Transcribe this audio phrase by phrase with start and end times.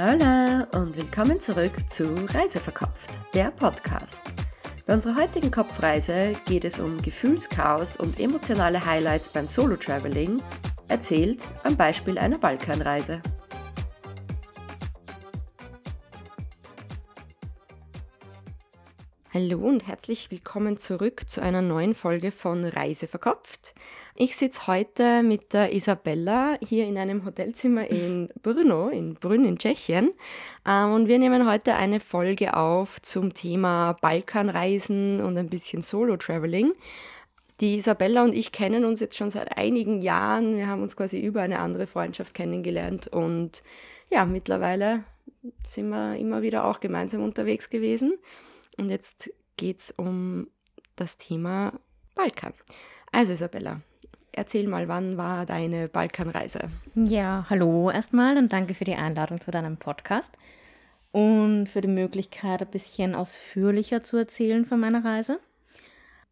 [0.00, 4.22] Hola und willkommen zurück zu Reiseverkopft, der Podcast.
[4.86, 10.40] Bei unserer heutigen Kopfreise geht es um Gefühlschaos und emotionale Highlights beim Solo-Traveling,
[10.86, 13.20] erzählt am Beispiel einer Balkanreise.
[19.34, 23.74] Hallo und herzlich willkommen zurück zu einer neuen Folge von Reise verkopft.
[24.14, 29.58] Ich sitze heute mit der Isabella hier in einem Hotelzimmer in Brno, in Brünn in
[29.58, 30.14] Tschechien.
[30.66, 36.72] Ähm, und wir nehmen heute eine Folge auf zum Thema Balkanreisen und ein bisschen Solo-Traveling.
[37.60, 40.56] Die Isabella und ich kennen uns jetzt schon seit einigen Jahren.
[40.56, 43.62] Wir haben uns quasi über eine andere Freundschaft kennengelernt und
[44.08, 45.04] ja, mittlerweile
[45.64, 48.14] sind wir immer wieder auch gemeinsam unterwegs gewesen.
[48.78, 50.48] Und jetzt geht es um
[50.96, 51.72] das Thema
[52.14, 52.54] Balkan.
[53.12, 53.80] Also Isabella,
[54.32, 56.70] erzähl mal, wann war deine Balkanreise?
[56.94, 60.32] Ja, hallo erstmal und danke für die Einladung zu deinem Podcast
[61.10, 65.40] und für die Möglichkeit, ein bisschen ausführlicher zu erzählen von meiner Reise.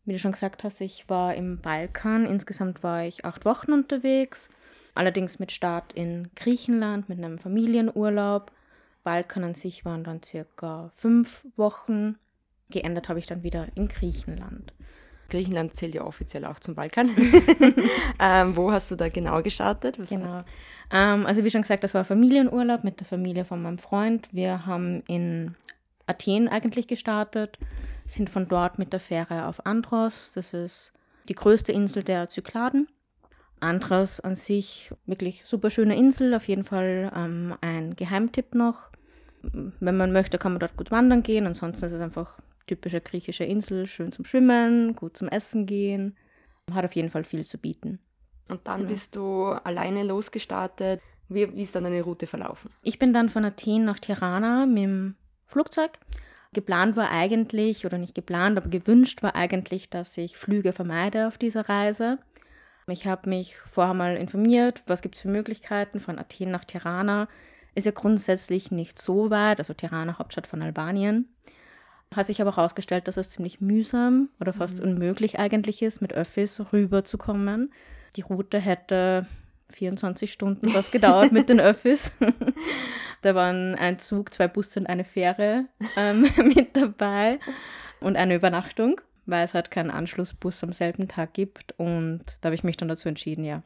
[0.04, 2.26] Wie du schon gesagt hast, ich war im Balkan.
[2.26, 4.50] Insgesamt war ich acht Wochen unterwegs,
[4.94, 8.52] allerdings mit Start in Griechenland mit einem Familienurlaub.
[9.02, 12.18] Balkan an sich waren dann circa fünf Wochen
[12.70, 14.72] Geändert habe ich dann wieder in Griechenland.
[15.28, 17.10] Griechenland zählt ja offiziell auch zum Balkan.
[18.20, 19.98] ähm, wo hast du da genau gestartet?
[19.98, 20.44] Was genau.
[20.92, 24.28] Ähm, also wie schon gesagt, das war Familienurlaub mit der Familie von meinem Freund.
[24.32, 25.56] Wir haben in
[26.06, 27.58] Athen eigentlich gestartet,
[28.06, 30.32] sind von dort mit der Fähre auf Andros.
[30.32, 30.92] Das ist
[31.28, 32.88] die größte Insel der Zykladen.
[33.58, 38.90] Andros an sich wirklich super schöne Insel, auf jeden Fall ähm, ein Geheimtipp noch.
[39.42, 41.46] Wenn man möchte, kann man dort gut wandern gehen.
[41.46, 46.16] Ansonsten ist es einfach typische griechische Insel, schön zum Schwimmen, gut zum Essen gehen.
[46.72, 48.00] Hat auf jeden Fall viel zu bieten.
[48.48, 48.88] Und dann ja.
[48.88, 51.00] bist du alleine losgestartet.
[51.28, 52.70] Wie, wie ist dann deine Route verlaufen?
[52.82, 55.14] Ich bin dann von Athen nach Tirana mit dem
[55.46, 55.98] Flugzeug.
[56.52, 61.38] Geplant war eigentlich, oder nicht geplant, aber gewünscht war eigentlich, dass ich Flüge vermeide auf
[61.38, 62.18] dieser Reise.
[62.88, 67.28] Ich habe mich vorher mal informiert, was gibt es für Möglichkeiten von Athen nach Tirana.
[67.74, 71.28] Ist ja grundsätzlich nicht so weit, also Tirana, Hauptstadt von Albanien.
[72.16, 74.84] Hat sich aber herausgestellt, dass es ziemlich mühsam oder fast mhm.
[74.84, 77.70] unmöglich eigentlich ist, mit Öffis rüberzukommen.
[78.16, 79.26] Die Route hätte
[79.74, 82.12] 24 Stunden was gedauert mit den Öffis.
[83.22, 85.66] da waren ein Zug, zwei Busse und eine Fähre
[85.98, 86.22] ähm,
[86.54, 87.38] mit dabei
[88.00, 91.74] und eine Übernachtung, weil es halt keinen Anschlussbus am selben Tag gibt.
[91.76, 93.62] Und da habe ich mich dann dazu entschieden, ja,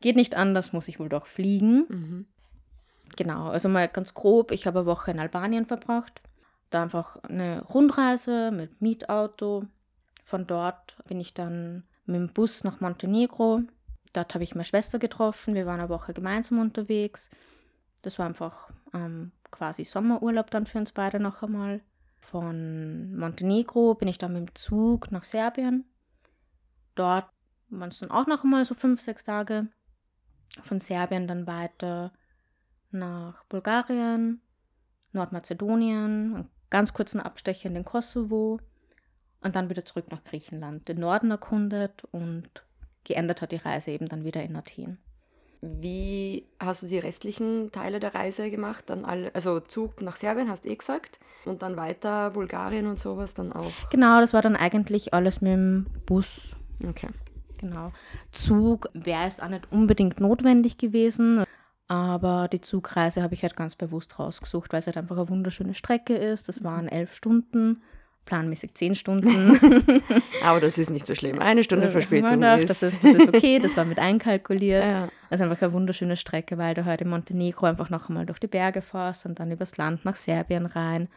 [0.00, 1.84] geht nicht anders, muss ich wohl doch fliegen.
[1.90, 2.26] Mhm.
[3.16, 6.22] Genau, also mal ganz grob, ich habe eine Woche in Albanien verbracht
[6.70, 9.64] da einfach eine Rundreise mit Mietauto.
[10.24, 13.62] Von dort bin ich dann mit dem Bus nach Montenegro.
[14.12, 15.54] Dort habe ich meine Schwester getroffen.
[15.54, 17.30] Wir waren eine Woche gemeinsam unterwegs.
[18.02, 21.80] Das war einfach ähm, quasi Sommerurlaub dann für uns beide noch einmal.
[22.20, 25.84] Von Montenegro bin ich dann mit dem Zug nach Serbien.
[26.94, 27.26] Dort
[27.68, 29.68] waren es dann auch noch einmal so fünf, sechs Tage.
[30.62, 32.12] Von Serbien dann weiter
[32.90, 34.40] nach Bulgarien,
[35.12, 38.58] Nordmazedonien, ganz kurzen Abstecher in den Kosovo
[39.42, 42.48] und dann wieder zurück nach Griechenland, den Norden erkundet und
[43.04, 44.98] geendet hat die Reise eben dann wieder in Athen.
[45.62, 48.84] Wie hast du die restlichen Teile der Reise gemacht?
[48.88, 52.98] Dann alle, also Zug nach Serbien, hast du eh gesagt, und dann weiter Bulgarien und
[52.98, 53.72] sowas dann auch?
[53.90, 56.56] Genau, das war dann eigentlich alles mit dem Bus.
[56.86, 57.08] Okay.
[57.58, 57.92] Genau.
[58.32, 61.44] Zug wäre es auch nicht unbedingt notwendig gewesen.
[61.88, 65.74] Aber die Zugreise habe ich halt ganz bewusst rausgesucht, weil es halt einfach eine wunderschöne
[65.74, 66.48] Strecke ist.
[66.48, 67.82] Das waren elf Stunden,
[68.24, 69.56] planmäßig zehn Stunden.
[70.44, 71.38] Aber das ist nicht so schlimm.
[71.38, 72.70] Eine Stunde Verspätung darf, ist.
[72.70, 73.04] Das, ist.
[73.04, 74.84] das ist okay, das war mit einkalkuliert.
[74.84, 75.08] Ja.
[75.30, 78.26] Das ist einfach eine wunderschöne Strecke, weil du heute halt in Montenegro einfach noch einmal
[78.26, 81.08] durch die Berge fährst und dann übers Land nach Serbien rein.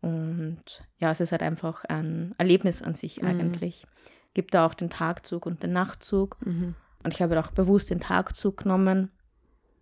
[0.00, 0.62] Und
[0.98, 3.28] ja, es ist halt einfach ein Erlebnis an sich mhm.
[3.28, 3.84] eigentlich.
[4.32, 6.36] Gibt da auch den Tagzug und den Nachtzug.
[6.44, 6.76] Mhm.
[7.02, 9.10] Und ich habe auch bewusst den Tagzug genommen,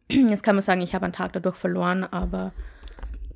[0.10, 2.52] Jetzt kann man sagen, ich habe einen Tag dadurch verloren, aber.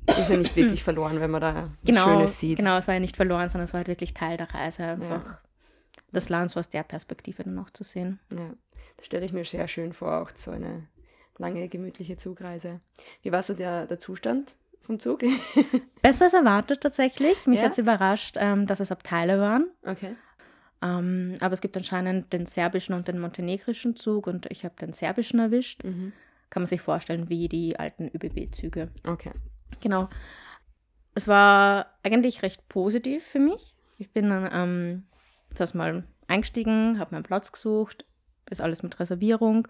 [0.07, 2.57] Ist ja nicht wirklich verloren, wenn man da genau, Schönes sieht.
[2.57, 5.25] Genau, es war ja nicht verloren, sondern es war halt wirklich Teil der Reise, einfach
[5.25, 5.39] ja.
[6.11, 8.19] das Land so aus der Perspektive dann auch zu sehen.
[8.31, 8.51] Ja,
[8.95, 10.87] das stelle ich mir sehr schön vor, auch so eine
[11.37, 12.79] lange, gemütliche Zugreise.
[13.21, 15.23] Wie war so der, der Zustand vom Zug?
[16.01, 17.45] Besser als erwartet tatsächlich.
[17.45, 17.65] Mich ja?
[17.65, 19.67] hat es überrascht, ähm, dass es Abteile waren.
[19.85, 20.15] Okay.
[20.81, 24.93] Ähm, aber es gibt anscheinend den serbischen und den montenegrischen Zug und ich habe den
[24.93, 25.83] serbischen erwischt.
[25.83, 26.13] Mhm
[26.49, 28.89] kann man sich vorstellen, wie die alten ÖBB-Züge.
[29.05, 29.31] Okay.
[29.81, 30.09] Genau.
[31.13, 33.75] Es war eigentlich recht positiv für mich.
[33.97, 35.03] Ich bin dann ähm,
[35.55, 38.05] das mal eingestiegen, habe meinen Platz gesucht,
[38.49, 39.63] ist alles mit Reservierung,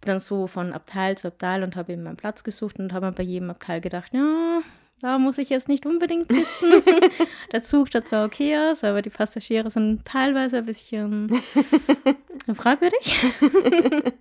[0.00, 3.12] Bin dann so von Abteil zu Abteil und habe eben meinen Platz gesucht und habe
[3.12, 4.60] bei jedem Abteil gedacht, ja,
[5.00, 6.82] da muss ich jetzt nicht unbedingt sitzen.
[7.52, 11.30] der Zug schaut zwar okay aus, aber die Passagiere sind teilweise ein bisschen
[12.54, 13.22] fragwürdig.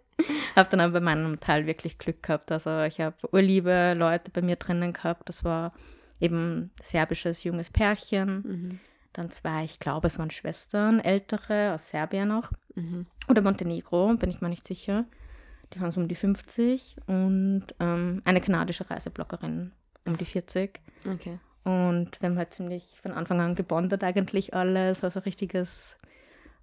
[0.56, 2.52] habe dann aber bei meinem Teil wirklich Glück gehabt.
[2.52, 5.30] Also ich habe urliebe Leute bei mir drinnen gehabt.
[5.30, 5.74] Das war
[6.20, 8.44] eben serbisches junges Pärchen.
[8.46, 8.80] Mhm.
[9.14, 12.52] Dann zwei, ich glaube, es waren Schwestern, ältere aus Serbien noch.
[12.76, 13.06] Mhm.
[13.30, 15.06] Oder Montenegro, bin ich mir nicht sicher.
[15.74, 16.98] Die waren so um die 50.
[17.08, 19.72] Und ähm, eine kanadische Reisebloggerin
[20.06, 20.80] um die 40.
[21.06, 21.40] Okay.
[21.64, 25.02] Und wir haben halt ziemlich von Anfang an gebondet eigentlich alles.
[25.02, 25.98] war so ein richtiges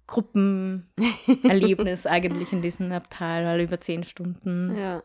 [0.07, 5.01] Gruppenerlebnis eigentlich in diesem Abteil, weil über zehn Stunden ja.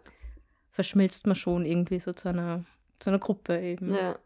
[0.70, 2.64] verschmilzt man schon irgendwie so zu einer,
[2.98, 3.94] zu einer Gruppe eben.
[3.94, 4.18] Ja.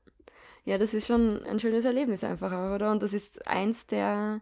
[0.65, 2.91] ja, das ist schon ein schönes Erlebnis einfach auch, oder?
[2.91, 4.41] Und das ist eins der,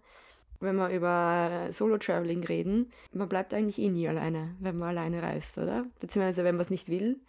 [0.60, 5.58] wenn wir über Solo-Traveling reden, man bleibt eigentlich eh nie alleine, wenn man alleine reist,
[5.58, 5.84] oder?
[6.00, 7.20] Beziehungsweise wenn man es nicht will,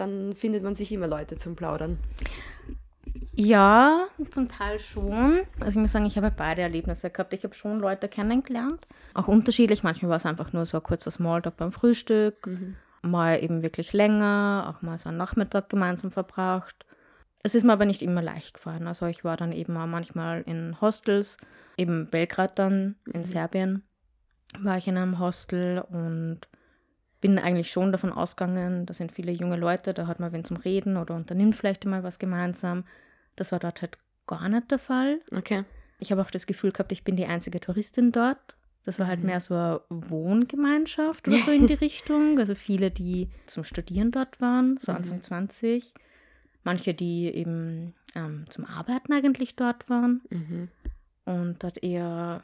[0.00, 1.98] dann findet man sich immer Leute zum Plaudern.
[3.34, 5.42] Ja, zum Teil schon.
[5.60, 7.32] Also ich muss sagen, ich habe beide Erlebnisse gehabt.
[7.32, 9.82] Ich habe schon Leute kennengelernt, auch unterschiedlich.
[9.82, 12.76] Manchmal war es einfach nur so ein kurzer Smalltalk beim Frühstück, mhm.
[13.02, 16.84] mal eben wirklich länger, auch mal so einen Nachmittag gemeinsam verbracht.
[17.42, 18.86] Es ist mir aber nicht immer leicht gefallen.
[18.86, 21.38] Also ich war dann eben auch manchmal in Hostels,
[21.76, 23.24] eben Belgrad dann in mhm.
[23.24, 23.82] Serbien
[24.58, 26.40] war ich in einem Hostel und
[27.20, 30.56] bin eigentlich schon davon ausgegangen, da sind viele junge Leute, da hat man wen zum
[30.56, 32.84] Reden oder unternimmt vielleicht mal was gemeinsam.
[33.36, 35.20] Das war dort halt gar nicht der Fall.
[35.34, 35.64] Okay.
[35.98, 38.56] Ich habe auch das Gefühl gehabt, ich bin die einzige Touristin dort.
[38.84, 39.26] Das war halt mhm.
[39.26, 42.38] mehr so eine Wohngemeinschaft oder so in die Richtung.
[42.38, 45.22] Also viele, die zum Studieren dort waren, so Anfang mhm.
[45.22, 45.92] 20.
[46.64, 50.22] Manche, die eben ähm, zum Arbeiten eigentlich dort waren.
[50.30, 50.68] Mhm.
[51.26, 52.42] Und dort eher,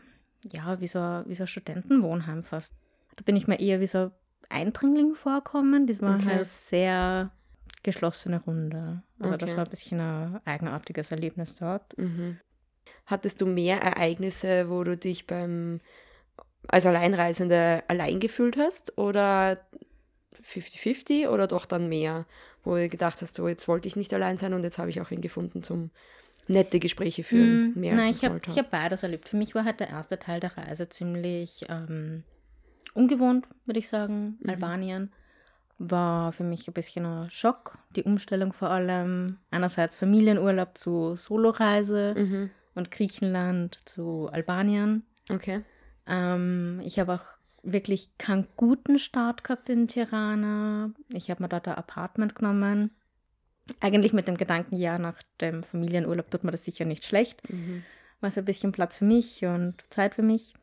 [0.53, 2.75] ja, wie so, wie so ein Studentenwohnheim fast.
[3.17, 4.11] Da bin ich mir eher wie so ein
[4.49, 5.87] Eindringling vorkommen.
[5.87, 6.31] Das war okay.
[6.31, 7.31] eine sehr
[7.83, 9.03] geschlossene Runde.
[9.19, 9.39] Aber okay.
[9.39, 11.97] das war ein bisschen ein eigenartiges Erlebnis dort.
[11.99, 12.39] Mhm.
[13.07, 15.81] Hattest du mehr Ereignisse, wo du dich beim
[16.69, 19.61] als Alleinreisende allein gefühlt hast oder
[20.43, 22.27] 50-50 oder doch dann mehr,
[22.65, 25.01] wo du gedacht hast, so jetzt wollte ich nicht allein sein und jetzt habe ich
[25.01, 25.91] auch wen gefunden zum
[26.49, 27.73] nette Gespräche führen.
[27.73, 29.29] Mm, mehr nein, ich habe hab beides erlebt.
[29.29, 32.25] Für mich war halt der erste Teil der Reise ziemlich ähm,
[32.97, 34.51] ungewohnt, würde ich sagen, mhm.
[34.51, 35.13] Albanien
[35.79, 37.79] war für mich ein bisschen ein Schock.
[37.95, 39.39] Die Umstellung vor allem.
[39.51, 42.51] Einerseits Familienurlaub zu Soloreise mhm.
[42.75, 45.05] und Griechenland zu Albanien.
[45.31, 45.63] Okay.
[46.07, 47.25] Ähm, ich habe auch
[47.63, 50.93] wirklich keinen guten Start gehabt in Tirana.
[51.13, 52.91] Ich habe mir dort ein Apartment genommen.
[53.81, 57.43] Eigentlich mit dem Gedanken, ja, nach dem Familienurlaub tut mir das sicher nicht schlecht.
[57.51, 57.83] Mhm.
[58.21, 60.55] War so ein bisschen Platz für mich und Zeit für mich.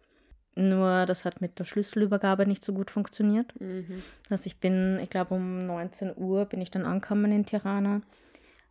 [0.56, 3.60] Nur das hat mit der Schlüsselübergabe nicht so gut funktioniert.
[3.60, 4.02] Mhm.
[4.30, 8.02] Heißt, ich bin, ich glaube um 19 Uhr bin ich dann angekommen in Tirana,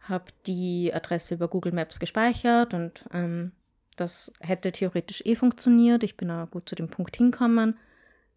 [0.01, 3.53] habe die Adresse über Google Maps gespeichert und ähm,
[3.97, 6.05] das hätte theoretisch eh funktioniert.
[6.05, 7.77] Ich bin auch gut zu dem Punkt hinkommen.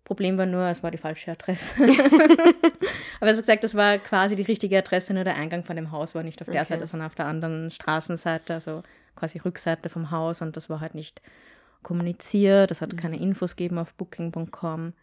[0.04, 1.84] Problem war nur, es war die falsche Adresse.
[3.20, 5.92] Aber es hat gesagt, das war quasi die richtige Adresse, nur der Eingang von dem
[5.92, 6.74] Haus war nicht auf der okay.
[6.74, 8.84] Seite, sondern auf der anderen Straßenseite, also
[9.16, 11.22] quasi Rückseite vom Haus und das war halt nicht
[11.86, 12.98] kommuniziert, es hat mhm.
[12.98, 14.94] keine Infos gegeben auf booking.com,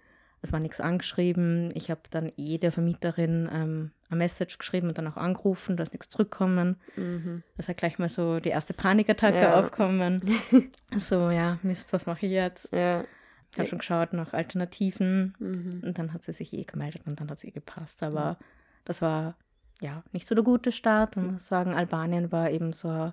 [0.43, 1.71] es war nichts angeschrieben.
[1.75, 5.85] Ich habe dann eh der Vermieterin ähm, eine Message geschrieben und dann auch angerufen, da
[5.85, 6.81] ist nichts zurückgekommen.
[6.97, 7.45] Mhm.
[7.57, 9.55] Das hat gleich mal so die erste Panikattacke ja.
[9.55, 10.21] aufkommen.
[10.93, 12.73] so, ja, Mist, was mache ich jetzt?
[12.73, 13.05] Ja.
[13.53, 15.83] Ich habe schon geschaut nach Alternativen mhm.
[15.85, 18.03] und dann hat sie sich eh gemeldet und dann hat sie eh gepasst.
[18.03, 18.45] Aber mhm.
[18.85, 19.37] das war
[19.81, 21.17] ja nicht so der gute Start.
[21.17, 23.13] Man muss sagen, Albanien war eben so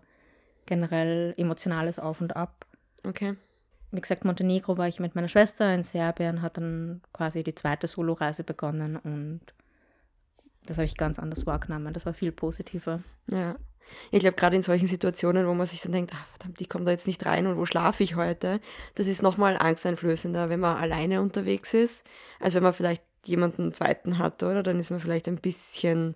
[0.66, 2.66] generell emotionales Auf und Ab.
[3.06, 3.36] Okay
[3.92, 7.88] wie gesagt, Montenegro war ich mit meiner Schwester, in Serbien hat dann quasi die zweite
[7.88, 9.42] Soloreise begonnen und
[10.66, 11.94] das habe ich ganz anders wahrgenommen.
[11.94, 13.02] Das war viel positiver.
[13.32, 13.56] Ja.
[14.12, 16.86] Ich glaube, gerade in solchen Situationen, wo man sich dann denkt, ach, verdammt, ich komme
[16.86, 18.60] da jetzt nicht rein und wo schlafe ich heute,
[18.94, 22.06] das ist nochmal angsteinflößender, wenn man alleine unterwegs ist.
[22.40, 24.62] Also wenn man vielleicht jemanden zweiten hat, oder?
[24.62, 26.16] Dann ist man vielleicht ein bisschen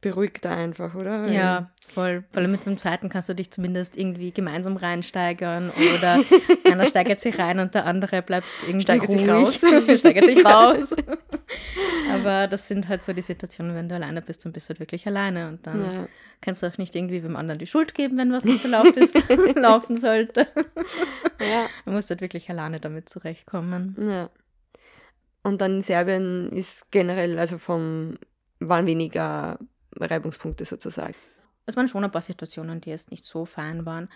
[0.00, 1.28] beruhigter einfach, oder?
[1.28, 2.24] Ja, voll.
[2.34, 6.20] Allem mit dem zweiten kannst du dich zumindest irgendwie gemeinsam reinsteigern oder
[6.72, 9.20] einer steigert sich rein und der andere bleibt irgendwie steigert ruhig.
[9.20, 9.54] sich raus.
[9.98, 10.96] steigert sich raus.
[12.12, 14.80] Aber das sind halt so die Situationen, wenn du alleine bist, dann bist du halt
[14.80, 16.08] wirklich alleine und dann ja.
[16.40, 18.96] kannst du auch nicht irgendwie dem anderen die Schuld geben, wenn was nicht so laut
[18.96, 19.14] ist,
[19.56, 20.46] laufen sollte.
[21.40, 21.66] Ja.
[21.84, 23.96] Du musst halt wirklich alleine damit zurechtkommen.
[24.00, 24.30] Ja.
[25.42, 28.18] Und dann in Serbien ist generell, also vom,
[28.60, 29.58] waren weniger
[30.08, 31.14] Reibungspunkte sozusagen.
[31.66, 34.08] Es waren schon ein paar Situationen, die jetzt nicht so fein waren.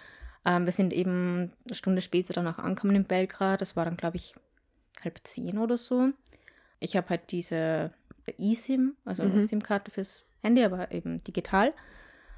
[0.44, 3.60] Ähm, wir sind eben eine Stunde später dann auch angekommen in Belgrad.
[3.60, 4.34] Das war dann, glaube ich,
[5.02, 6.10] halb zehn oder so.
[6.80, 7.92] Ich habe halt diese
[8.38, 9.46] eSIM, also mhm.
[9.46, 11.72] SIM-Karte fürs Handy, aber eben digital.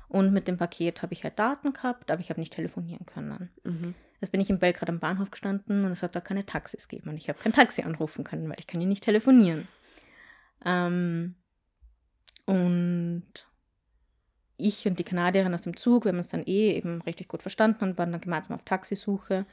[0.09, 3.51] Und mit dem Paket habe ich halt Daten gehabt, aber ich habe nicht telefonieren können.
[3.65, 3.95] Mhm.
[4.21, 7.11] Jetzt bin ich in Belgrad am Bahnhof gestanden und es hat da keine Taxis gegeben
[7.11, 9.69] und ich habe kein Taxi anrufen können, weil ich kann ja nicht telefonieren.
[10.65, 11.35] Ähm,
[12.47, 13.25] und
[14.57, 17.43] ich und die Kanadierin aus dem Zug, wir haben uns dann eh eben richtig gut
[17.43, 19.45] verstanden und waren dann gemeinsam auf Taxisuche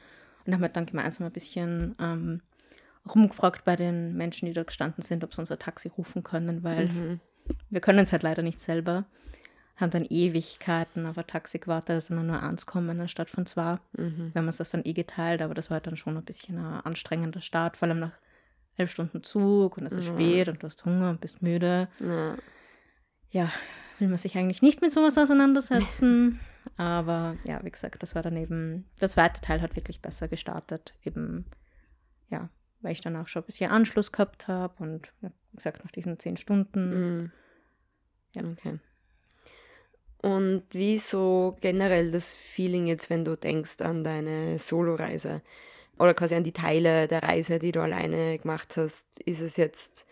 [0.46, 2.40] und haben halt dann gemeinsam ein bisschen ähm,
[3.12, 6.88] rumgefragt bei den Menschen, die dort gestanden sind, ob sie unser Taxi rufen können, weil
[6.88, 7.20] mhm.
[7.70, 9.04] wir können es halt leider nicht selber.
[9.76, 13.78] Haben dann Ewigkeiten auf ein Taxi gewartet, dass dann nur eins kommen anstatt von zwei.
[13.96, 14.30] Mhm.
[14.32, 16.58] Wir haben uns das dann eh geteilt, aber das war halt dann schon ein bisschen
[16.58, 18.12] ein anstrengender Start, vor allem nach
[18.76, 20.12] elf Stunden Zug und es ist ja.
[20.14, 21.88] spät und du hast Hunger und bist müde.
[22.00, 22.36] Ja.
[23.34, 23.52] Ja,
[23.98, 26.40] will man sich eigentlich nicht mit sowas auseinandersetzen.
[26.76, 30.94] Aber ja, wie gesagt, das war dann eben, der zweite Teil hat wirklich besser gestartet.
[31.04, 31.44] Eben,
[32.30, 32.48] ja,
[32.80, 36.18] weil ich dann auch schon ein bisschen Anschluss gehabt habe und wie gesagt, nach diesen
[36.18, 37.22] zehn Stunden.
[37.22, 37.32] Mhm.
[38.36, 38.42] Ja.
[38.52, 38.78] Okay.
[40.22, 45.42] Und wie so generell das Feeling jetzt, wenn du denkst an deine Soloreise
[45.98, 50.06] oder quasi an die Teile der Reise, die du alleine gemacht hast, ist es jetzt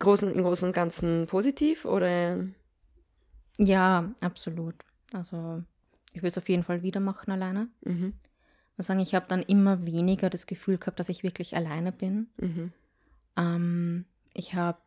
[0.00, 2.38] großen, im Großen und Ganzen positiv oder
[3.56, 4.74] ja, absolut.
[5.12, 5.62] Also
[6.12, 7.68] ich will es auf jeden Fall wieder machen alleine.
[7.82, 8.14] Mhm.
[8.76, 12.28] Ich sagen, ich habe dann immer weniger das Gefühl gehabt, dass ich wirklich alleine bin.
[12.38, 12.72] Mhm.
[13.36, 14.78] Ähm, ich habe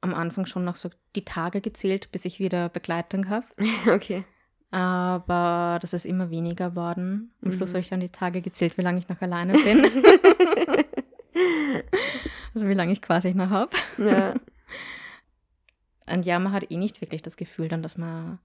[0.00, 3.46] am Anfang schon noch so die Tage gezählt, bis ich wieder Begleitung habe.
[3.92, 4.24] okay.
[4.70, 7.32] Aber das ist immer weniger worden.
[7.42, 7.56] Am mhm.
[7.56, 9.84] Schluss habe ich dann die Tage gezählt, wie lange ich noch alleine bin.
[12.56, 13.76] also wie lange ich quasi noch habe.
[13.98, 14.34] Ja.
[16.12, 18.38] Und ja, man hat eh nicht wirklich das Gefühl dann, dass man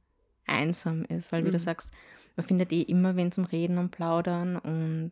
[0.45, 1.53] einsam ist, weil, wie mhm.
[1.53, 1.93] du sagst,
[2.35, 5.11] man findet eh immer wen zum Reden und Plaudern und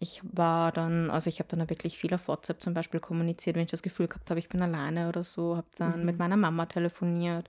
[0.00, 3.62] ich war dann, also ich habe dann wirklich viel auf WhatsApp zum Beispiel kommuniziert, wenn
[3.62, 6.06] ich das Gefühl gehabt habe, ich bin alleine oder so, habe dann mhm.
[6.06, 7.48] mit meiner Mama telefoniert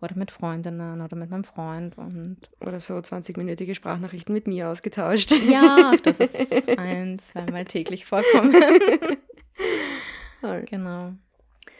[0.00, 5.32] oder mit Freundinnen oder mit meinem Freund und oder so 20-minütige Sprachnachrichten mit mir ausgetauscht.
[5.50, 8.54] Ja, das ist ein, zweimal täglich vorkommen.
[10.66, 11.14] genau.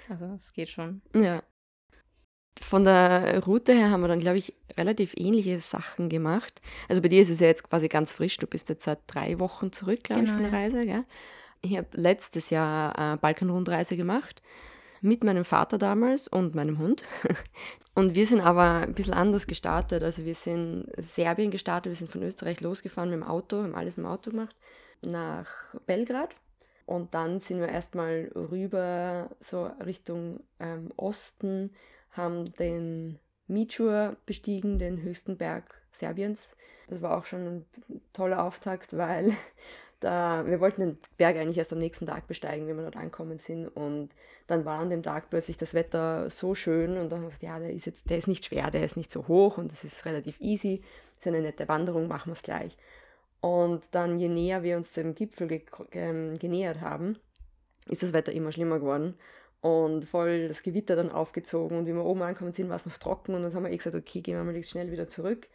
[0.09, 1.03] Also es geht schon.
[1.15, 1.43] Ja.
[2.61, 6.61] Von der Route her haben wir dann, glaube ich, relativ ähnliche Sachen gemacht.
[6.89, 8.37] Also bei dir ist es ja jetzt quasi ganz frisch.
[8.37, 10.85] Du bist jetzt seit drei Wochen zurück, glaube genau, ich, von der Reise.
[10.85, 11.05] Gell?
[11.63, 14.43] Ich habe letztes Jahr eine Balkanrundreise gemacht
[15.01, 17.05] mit meinem Vater damals und meinem Hund.
[17.95, 20.05] Und wir sind aber ein bisschen anders gestartet.
[20.05, 23.99] Also wir sind Serbien gestartet, wir sind von Österreich losgefahren mit dem Auto, haben alles
[23.99, 24.55] im Auto gemacht,
[25.03, 25.49] nach
[25.85, 26.31] Belgrad.
[26.88, 31.71] Und dann sind wir erstmal rüber so Richtung ähm, Osten
[32.12, 36.57] haben den Michur bestiegen, den höchsten Berg Serbiens.
[36.88, 37.66] Das war auch schon ein
[38.14, 39.35] toller Auftakt, weil
[40.00, 43.38] da, wir wollten den Berg eigentlich erst am nächsten Tag besteigen, wenn wir dort angekommen
[43.38, 43.68] sind.
[43.68, 44.09] Und
[44.47, 47.42] dann war an dem Tag plötzlich das Wetter so schön und dann haben wir gesagt,
[47.42, 49.85] ja, der ist jetzt, der ist nicht schwer, der ist nicht so hoch und das
[49.85, 50.80] ist relativ easy.
[51.11, 52.78] Das ist eine nette Wanderung, machen wir es gleich.
[53.40, 57.18] Und dann, je näher wir uns dem Gipfel ge ähm, genähert haben,
[57.88, 59.14] ist das Wetter immer schlimmer geworden
[59.61, 62.97] und voll das Gewitter dann aufgezogen und wie wir oben angekommen sind, war es noch
[62.97, 65.49] trocken und dann haben wir eh gesagt, okay, gehen wir mal schnell wieder zurück.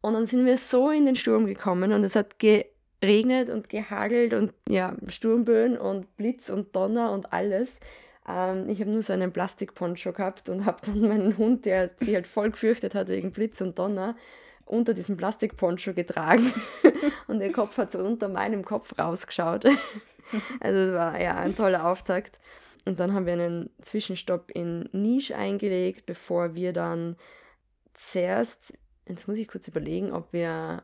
[0.00, 4.34] Und dann sind wir so in den Sturm gekommen und es hat geregnet und gehagelt
[4.34, 7.80] und ja, Sturmböen und Blitz und Donner und alles.
[8.28, 12.14] Ähm, ich habe nur so einen Plastikponcho gehabt und habe dann meinen Hund, der sich
[12.14, 14.14] halt voll gefürchtet hat wegen Blitz und Donner,
[14.66, 16.52] unter diesem Plastikponcho getragen
[17.26, 19.64] und der Kopf hat so unter meinem Kopf rausgeschaut.
[20.60, 22.40] also es war ja ein toller Auftakt.
[22.86, 27.16] Und dann haben wir einen Zwischenstopp in Nisch eingelegt, bevor wir dann
[27.94, 28.74] zuerst,
[29.08, 30.82] jetzt muss ich kurz überlegen, ob wir,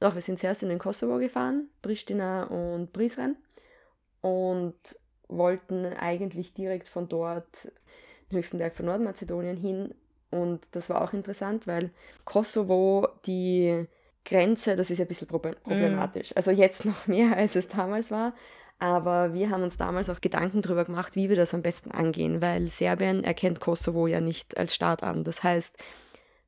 [0.00, 3.36] doch, wir sind zuerst in den Kosovo gefahren, Pristina und Prizren
[4.20, 4.76] und
[5.28, 7.72] wollten eigentlich direkt von dort
[8.30, 9.94] den höchsten Berg von Nordmazedonien hin.
[10.30, 11.90] Und das war auch interessant, weil
[12.24, 13.86] Kosovo, die
[14.24, 15.40] Grenze, das ist ja ein bisschen mhm.
[15.62, 16.30] problematisch.
[16.30, 16.36] Mm.
[16.36, 18.34] Also jetzt noch mehr, als es damals war.
[18.78, 22.42] Aber wir haben uns damals auch Gedanken darüber gemacht, wie wir das am besten angehen,
[22.42, 25.24] weil Serbien erkennt Kosovo ja nicht als Staat an.
[25.24, 25.78] Das heißt,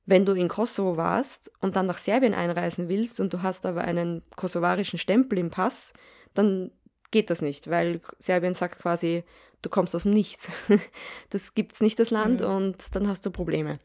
[0.05, 3.83] wenn du in Kosovo warst und dann nach Serbien einreisen willst und du hast aber
[3.83, 5.95] einen kosovarischen Stempel im Pass,
[6.35, 6.71] dann
[7.11, 9.25] geht das nicht, weil Serbien sagt quasi,
[9.63, 10.51] du kommst aus dem Nichts.
[11.31, 12.47] Das gibt es nicht, das Land, mhm.
[12.47, 13.79] und dann hast du Probleme.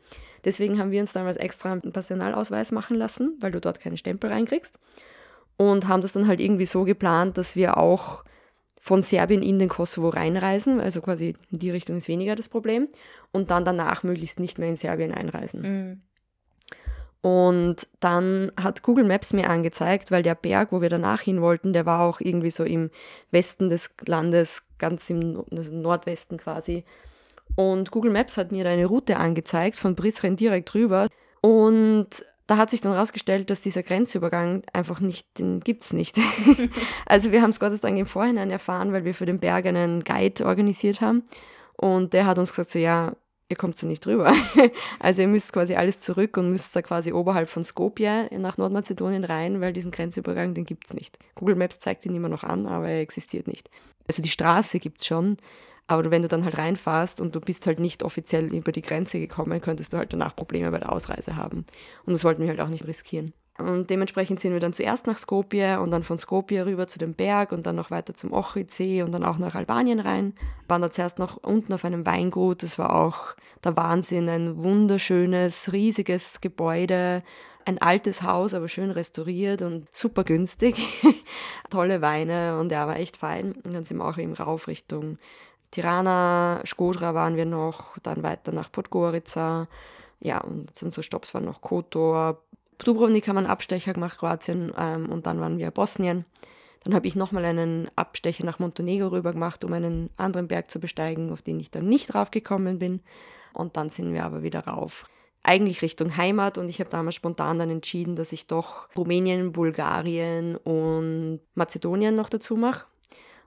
[0.46, 4.30] Deswegen haben wir uns damals extra einen Personalausweis machen lassen, weil du dort keine Stempel
[4.30, 4.80] reinkriegst.
[5.58, 8.24] Und haben das dann halt irgendwie so geplant, dass wir auch
[8.80, 12.90] von Serbien in den Kosovo reinreisen, also quasi in die Richtung ist weniger das Problem,
[13.32, 15.62] und dann danach möglichst nicht mehr in Serbien einreisen.
[15.62, 16.02] Mhm.
[17.24, 21.72] Und dann hat Google Maps mir angezeigt, weil der Berg, wo wir danach hin wollten,
[21.72, 22.90] der war auch irgendwie so im
[23.32, 26.84] Westen des Landes, ganz im also Nordwesten quasi.
[27.56, 31.08] Und Google Maps hat mir eine Route angezeigt von Brisren direkt rüber.
[31.40, 36.20] Und da hat sich dann herausgestellt, dass dieser Grenzübergang einfach nicht, den gibt es nicht.
[37.06, 40.04] also wir haben es Gottes Dank im Vorhinein erfahren, weil wir für den Berg einen
[40.04, 41.24] Guide organisiert haben.
[41.78, 43.14] Und der hat uns gesagt, so ja,
[43.50, 44.34] ihr kommt so nicht drüber.
[45.00, 49.24] also ihr müsst quasi alles zurück und müsst da quasi oberhalb von Skopje nach Nordmazedonien
[49.24, 51.18] rein, weil diesen Grenzübergang, den gibt es nicht.
[51.36, 53.70] Google Maps zeigt ihn immer noch an, aber er existiert nicht.
[54.08, 55.38] Also die Straße gibt es schon,
[55.88, 59.20] aber wenn du dann halt reinfährst und du bist halt nicht offiziell über die Grenze
[59.20, 61.66] gekommen, könntest du halt danach Probleme bei der Ausreise haben.
[62.06, 63.34] Und das wollten wir halt auch nicht riskieren.
[63.60, 67.14] Und dementsprechend sind wir dann zuerst nach Skopje und dann von Skopje rüber zu dem
[67.14, 70.34] Berg und dann noch weiter zum Ochridsee und dann auch nach Albanien rein.
[70.68, 72.64] Waren da zuerst noch unten auf einem Weingut.
[72.64, 74.28] Das war auch der Wahnsinn.
[74.28, 77.22] Ein wunderschönes, riesiges Gebäude.
[77.66, 80.76] Ein altes Haus, aber schön restauriert und super günstig.
[81.70, 83.54] Tolle Weine und ja, war echt fein.
[83.64, 85.20] Und dann sind wir auch eben rauf Richtung
[85.74, 89.68] Tirana, Skodra waren wir noch, dann weiter nach Podgorica.
[90.20, 92.44] Ja, und zum so Stops waren noch Kotor,
[92.84, 96.26] Dubrovnik haben wir einen Abstecher gemacht, Kroatien, ähm, und dann waren wir Bosnien.
[96.84, 100.80] Dann habe ich nochmal einen Abstecher nach Montenegro rüber gemacht, um einen anderen Berg zu
[100.80, 103.02] besteigen, auf den ich dann nicht raufgekommen bin.
[103.54, 105.06] Und dann sind wir aber wieder rauf.
[105.44, 110.56] Eigentlich Richtung Heimat und ich habe damals spontan dann entschieden, dass ich doch Rumänien, Bulgarien
[110.56, 112.86] und Mazedonien noch dazu mache.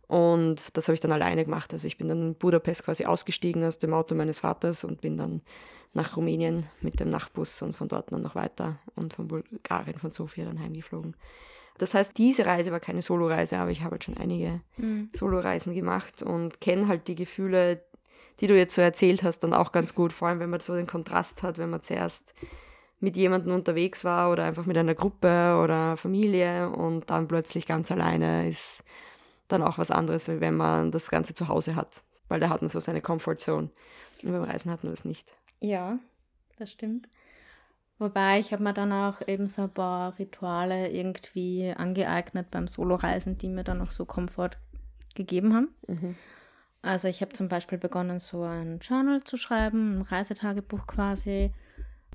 [0.07, 1.73] Und das habe ich dann alleine gemacht.
[1.73, 5.17] Also ich bin dann in Budapest quasi ausgestiegen aus dem Auto meines Vaters und bin
[5.17, 5.41] dann
[5.97, 10.13] nach Rumänien mit dem Nachtbus und von dort dann noch weiter und von Bulgarien, von
[10.13, 11.17] Sofia dann heimgeflogen.
[11.79, 15.11] Das heißt, diese Reise war keine Soloreise, aber ich habe halt schon einige mhm.
[15.15, 17.83] Soloreisen gemacht und kenne halt die Gefühle,
[18.41, 20.13] die du jetzt so erzählt hast, dann auch ganz gut.
[20.13, 22.35] Vor allem, wenn man so den Kontrast hat, wenn man zuerst
[23.01, 27.91] mit jemandem unterwegs war oder einfach mit einer Gruppe oder Familie und dann plötzlich ganz
[27.91, 28.85] alleine ist
[29.49, 32.03] dann auch was anderes, wie wenn man das Ganze zu Hause hat.
[32.29, 33.71] Weil da hat man so seine Comfort Zone.
[34.23, 35.33] Und beim Reisen hat man das nicht.
[35.61, 35.99] Ja,
[36.59, 37.09] das stimmt.
[37.99, 43.37] Wobei ich habe mir dann auch eben so ein paar Rituale irgendwie angeeignet beim Soloreisen,
[43.37, 44.59] die mir dann auch so Komfort
[45.15, 45.75] gegeben haben.
[45.87, 46.17] Mhm.
[46.83, 51.53] Also ich habe zum Beispiel begonnen, so ein Journal zu schreiben, ein Reisetagebuch quasi.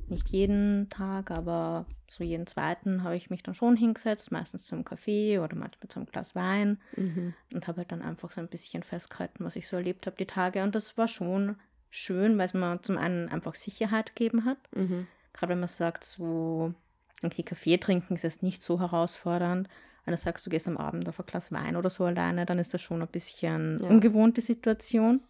[0.08, 4.84] Nicht jeden Tag, aber so jeden zweiten habe ich mich dann schon hingesetzt, meistens zum
[4.84, 7.34] Kaffee oder manchmal zum Glas Wein mhm.
[7.54, 10.26] und habe halt dann einfach so ein bisschen festgehalten, was ich so erlebt habe die
[10.26, 10.64] Tage.
[10.64, 11.56] Und das war schon
[11.92, 14.58] schön, weil es mir zum einen einfach Sicherheit gegeben hat.
[14.74, 15.08] Mhm.
[15.34, 16.74] Gerade wenn man sagt, so,
[17.22, 19.70] okay, Kaffee trinken ist jetzt nicht so herausfordernd.
[20.06, 22.58] Wenn du sagst, du gehst am Abend auf ein Glas Wein oder so alleine, dann
[22.58, 23.88] ist das schon ein bisschen ja.
[23.88, 25.22] ungewohnte Situation.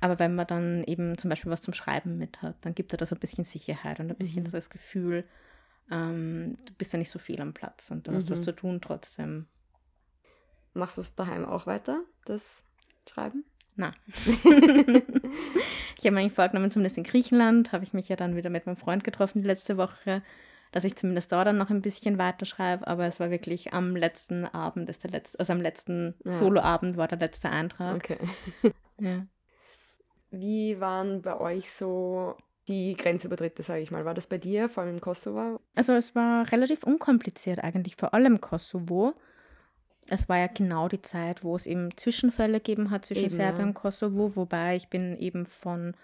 [0.00, 2.98] Aber wenn man dann eben zum Beispiel was zum Schreiben mit hat, dann gibt er
[2.98, 4.50] das ein bisschen Sicherheit und ein bisschen mhm.
[4.50, 5.24] das Gefühl,
[5.90, 8.16] ähm, du bist ja nicht so viel am Platz und du mhm.
[8.16, 9.46] hast was zu tun trotzdem.
[10.72, 12.64] Machst du es daheim auch weiter, das
[13.08, 13.44] Schreiben?
[13.78, 13.92] Na.
[14.16, 18.66] ich habe mir eigentlich vorgenommen, zumindest in Griechenland, habe ich mich ja dann wieder mit
[18.66, 20.20] meinem Freund getroffen die letzte Woche,
[20.72, 24.46] dass ich zumindest da dann noch ein bisschen weiterschreibe, aber es war wirklich am letzten
[24.46, 26.32] Abend, ist der letzte, also am letzten ja.
[26.32, 27.94] Soloabend war der letzte Eintrag.
[27.94, 28.18] Okay.
[28.98, 29.24] ja.
[30.32, 32.34] Wie waren bei euch so
[32.66, 34.04] die Grenzübertritte, sage ich mal?
[34.04, 35.60] War das bei dir, vor allem im Kosovo?
[35.76, 39.14] Also es war relativ unkompliziert eigentlich, vor allem Kosovo
[40.08, 43.60] es war ja genau die Zeit, wo es eben Zwischenfälle gegeben hat zwischen eben, Serbien
[43.60, 43.66] ja.
[43.68, 45.94] und Kosovo, wobei ich bin eben von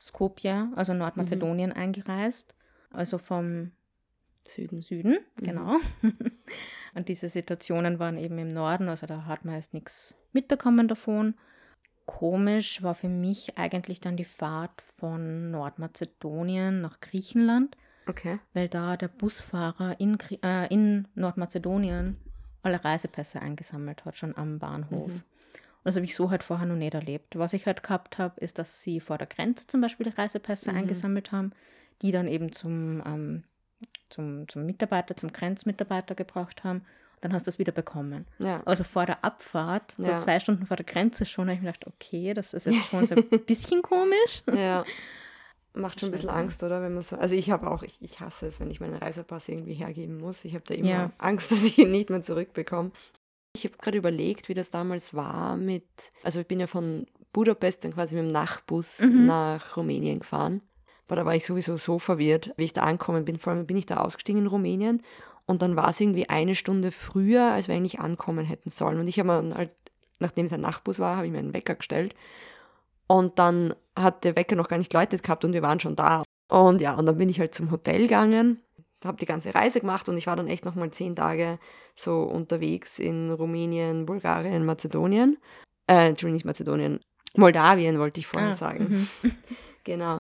[0.00, 1.76] Skopje, also Nordmazedonien, mhm.
[1.76, 2.54] eingereist,
[2.90, 3.72] also vom
[4.46, 4.80] Süden.
[4.82, 5.44] Süden, mhm.
[5.44, 5.76] genau.
[6.94, 11.34] und diese Situationen waren eben im Norden, also da hat man erst nichts mitbekommen davon.
[12.06, 17.76] Komisch war für mich eigentlich dann die Fahrt von Nordmazedonien nach Griechenland.
[18.06, 18.40] Okay.
[18.54, 22.16] Weil da der Busfahrer in, äh, in Nordmazedonien
[22.62, 25.08] alle Reisepässe eingesammelt hat, schon am Bahnhof.
[25.08, 25.22] Mhm.
[25.82, 27.38] Und das habe ich so halt vorher noch nicht erlebt.
[27.38, 30.70] Was ich halt gehabt habe, ist, dass sie vor der Grenze zum Beispiel die Reisepässe
[30.70, 30.78] mhm.
[30.78, 31.52] eingesammelt haben,
[32.02, 33.44] die dann eben zum, ähm,
[34.10, 36.80] zum, zum Mitarbeiter, zum Grenzmitarbeiter gebraucht haben.
[36.80, 38.26] Und dann hast du es wieder bekommen.
[38.38, 38.62] Ja.
[38.66, 40.18] Also vor der Abfahrt, so ja.
[40.18, 43.06] zwei Stunden vor der Grenze schon, habe ich mir gedacht, okay, das ist jetzt schon
[43.06, 44.42] so ein bisschen komisch.
[44.52, 44.84] Ja.
[45.72, 46.82] Macht schon ein bisschen Angst, oder?
[46.82, 49.48] Wenn man so, also ich habe auch, ich, ich hasse es, wenn ich meinen Reisepass
[49.48, 50.44] irgendwie hergeben muss.
[50.44, 51.12] Ich habe da immer ja.
[51.18, 52.90] Angst, dass ich ihn nicht mehr zurückbekomme.
[53.54, 55.84] Ich habe gerade überlegt, wie das damals war mit,
[56.22, 59.26] also ich bin ja von Budapest dann quasi mit dem Nachtbus mhm.
[59.26, 60.60] nach Rumänien gefahren.
[61.06, 63.38] Aber da war ich sowieso so verwirrt, wie ich da angekommen bin.
[63.38, 65.02] Vor allem bin ich da ausgestiegen in Rumänien
[65.46, 69.00] und dann war es irgendwie eine Stunde früher, als wir eigentlich ankommen hätten sollen.
[69.00, 69.70] Und ich habe mir dann halt,
[70.20, 72.14] nachdem es ein Nachtbus war, habe ich mir einen Wecker gestellt
[73.10, 76.22] und dann hat der Wecker noch gar nicht geläutet gehabt und wir waren schon da.
[76.48, 78.62] Und ja, und dann bin ich halt zum Hotel gegangen,
[79.04, 81.58] habe die ganze Reise gemacht und ich war dann echt nochmal zehn Tage
[81.96, 85.38] so unterwegs in Rumänien, Bulgarien, Mazedonien.
[85.88, 87.00] Äh, Entschuldigung, nicht Mazedonien,
[87.34, 89.08] Moldawien wollte ich vorher ah, sagen.
[89.22, 89.32] Mhm.
[89.84, 90.18] genau.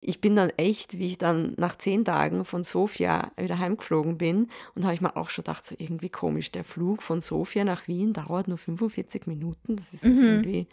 [0.00, 4.48] Ich bin dann echt, wie ich dann nach zehn Tagen von Sofia wieder heimgeflogen bin
[4.74, 7.86] und habe ich mir auch schon gedacht, so irgendwie komisch, der Flug von Sofia nach
[7.86, 9.76] Wien dauert nur 45 Minuten.
[9.76, 10.24] Das ist mhm.
[10.24, 10.66] irgendwie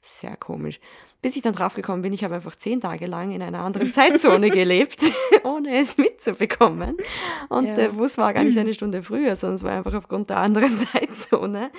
[0.00, 0.80] sehr komisch.
[1.22, 4.50] Bis ich dann draufgekommen bin, ich habe einfach zehn Tage lang in einer anderen Zeitzone
[4.50, 5.02] gelebt,
[5.44, 6.96] ohne es mitzubekommen.
[7.48, 7.74] Und ja.
[7.74, 10.76] der Bus war gar nicht eine Stunde früher, sondern es war einfach aufgrund der anderen
[10.92, 11.70] Zeitzone.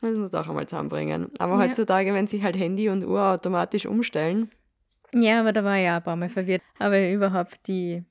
[0.00, 1.30] Das muss auch einmal zusammenbringen.
[1.38, 1.68] Aber ja.
[1.68, 4.50] heutzutage, wenn sich halt Handy und Uhr automatisch umstellen.
[5.12, 6.62] Ja, aber da war ich ja ein paar Mal verwirrt.
[6.78, 8.04] Aber überhaupt die,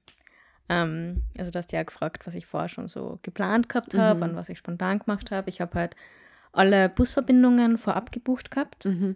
[0.67, 4.31] ähm, also du hast ja gefragt, was ich vorher schon so geplant gehabt habe mhm.
[4.31, 5.49] und was ich spontan gemacht habe.
[5.49, 5.95] Ich habe halt
[6.51, 8.85] alle Busverbindungen vorab gebucht gehabt.
[8.85, 9.15] Mhm.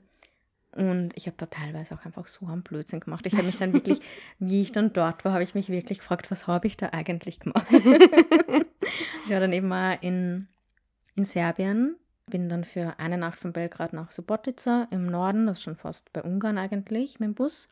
[0.77, 3.25] Und ich habe da teilweise auch einfach so einen Blödsinn gemacht.
[3.25, 3.99] Ich habe mich dann wirklich,
[4.39, 7.39] wie ich dann dort war, habe ich mich wirklich gefragt, was habe ich da eigentlich
[7.39, 7.65] gemacht?
[7.71, 10.47] ich war dann eben mal in,
[11.15, 11.95] in Serbien,
[12.27, 16.13] bin dann für eine Nacht von Belgrad nach Subotica im Norden, das ist schon fast
[16.13, 17.69] bei Ungarn eigentlich, mit dem Bus.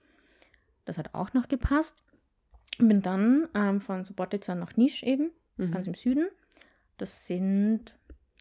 [0.86, 1.98] Das hat auch noch gepasst.
[2.80, 5.70] Bin dann ähm, von Subotica nach Nisch eben, mhm.
[5.70, 6.28] ganz im Süden.
[6.98, 7.94] Das sind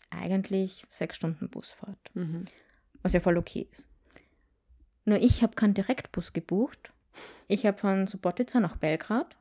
[0.09, 2.47] eigentlich sechs Stunden Busfahrt, mhm.
[3.03, 3.89] was ja voll okay ist.
[5.05, 6.93] Nur ich habe keinen Direktbus gebucht.
[7.47, 9.37] Ich habe von Subotica nach Belgrad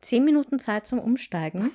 [0.00, 1.70] zehn Minuten Zeit zum Umsteigen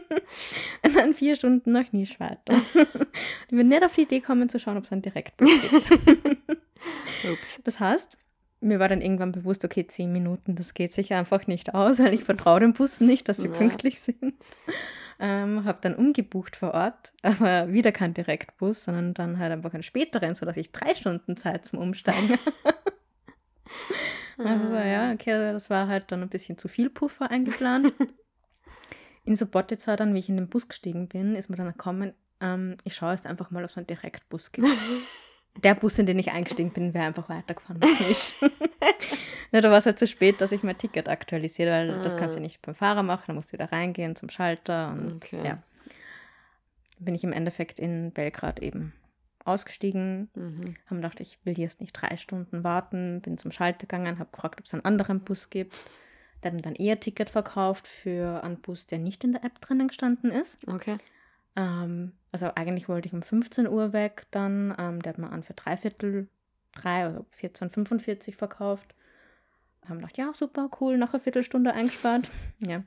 [0.82, 2.54] und dann vier Stunden nach Nisch weiter.
[2.74, 5.90] ich bin nicht auf die Idee kommen zu schauen, ob es einen Direktbus gibt.
[7.30, 7.60] Ups.
[7.62, 8.16] Das heißt,
[8.60, 12.14] mir war dann irgendwann bewusst, okay, zehn Minuten, das geht sich einfach nicht aus, weil
[12.14, 13.54] ich vertraue den Bussen nicht, dass sie ja.
[13.54, 14.34] pünktlich sind.
[15.18, 19.82] Ähm, habe dann umgebucht vor Ort, aber wieder kein Direktbus, sondern dann halt einfach einen
[19.82, 22.38] späteren, sodass ich drei Stunden Zeit zum Umsteigen
[24.38, 27.92] Also ja, okay, also das war halt dann ein bisschen zu viel Puffer eingeplant.
[29.24, 32.76] in Subotica dann, wie ich in den Bus gestiegen bin, ist mir dann gekommen, ähm,
[32.84, 34.68] ich schaue jetzt einfach mal, ob es einen Direktbus gibt
[35.56, 37.80] der Bus, in den ich eingestiegen bin, wäre einfach weitergefahren
[39.52, 42.02] ja, da war es halt zu spät, dass ich mein Ticket aktualisiere, weil ah.
[42.02, 42.42] das kannst du ah.
[42.42, 45.44] nicht beim Fahrer machen, da musst du wieder reingehen zum Schalter und okay.
[45.44, 45.62] ja.
[46.98, 48.92] Bin ich im Endeffekt in Belgrad eben
[49.44, 50.76] ausgestiegen, mhm.
[50.86, 54.60] haben gedacht, ich will jetzt nicht drei Stunden warten, bin zum Schalter gegangen, habe gefragt,
[54.60, 55.74] ob es einen anderen Bus gibt.
[56.42, 59.88] Der hat dann eher Ticket verkauft für einen Bus, der nicht in der App drinnen
[59.88, 60.58] gestanden ist.
[60.66, 60.96] Okay.
[61.56, 64.74] Ähm, also eigentlich wollte ich um 15 Uhr weg dann.
[64.78, 66.28] Ähm, der hat mir an für dreiviertel
[66.74, 68.94] drei oder 14,45 verkauft.
[69.88, 72.30] Haben gedacht, ja, super, cool, noch eine Viertelstunde eingespart.
[72.60, 72.82] ja.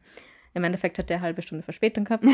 [0.54, 2.25] Im Endeffekt hat der eine halbe Stunde Verspätung gehabt.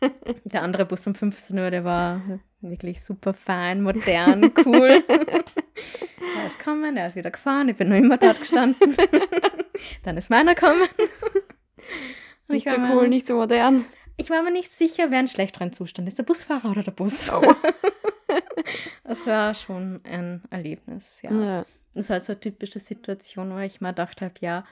[0.44, 2.20] der andere Bus um 15 Uhr, der war
[2.60, 5.04] wirklich super fein, modern, cool.
[5.08, 8.96] er ist gekommen, er ist wieder gefahren, ich bin noch immer dort gestanden.
[10.02, 10.88] Dann ist meiner gekommen.
[12.48, 13.84] nicht so cool, nicht so modern.
[14.16, 17.32] Ich war mir nicht sicher, wer in schlechteren Zustand ist, der Busfahrer oder der Bus.
[17.32, 17.42] Oh.
[19.04, 21.32] das war schon ein Erlebnis, ja.
[21.32, 21.66] ja.
[21.94, 24.64] Das war so eine typische Situation, wo ich mir gedacht habe, ja,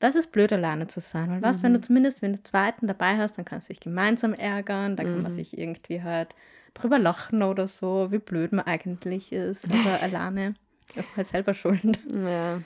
[0.00, 1.30] das ist blöd, alleine zu sein.
[1.30, 1.62] Weil was, mhm.
[1.64, 5.02] wenn du zumindest, wenn du zweiten dabei hast, dann kannst du dich gemeinsam ärgern, da
[5.02, 5.22] kann mhm.
[5.22, 6.34] man sich irgendwie halt
[6.74, 9.66] drüber lachen oder so, wie blöd man eigentlich ist.
[9.66, 10.54] Aber alleine
[10.94, 11.98] ist man halt selber schuld.
[12.12, 12.62] Ja.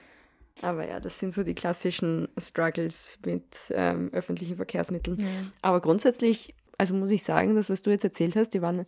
[0.61, 5.19] Aber ja, das sind so die klassischen Struggles mit ähm, öffentlichen Verkehrsmitteln.
[5.21, 5.27] Ja.
[5.63, 8.87] Aber grundsätzlich, also muss ich sagen, das, was du jetzt erzählt hast, die waren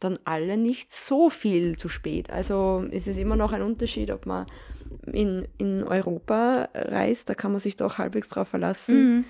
[0.00, 2.30] dann alle nicht so viel zu spät.
[2.30, 4.46] Also ist es immer noch ein Unterschied, ob man
[5.12, 9.24] in, in Europa reist, da kann man sich doch halbwegs drauf verlassen.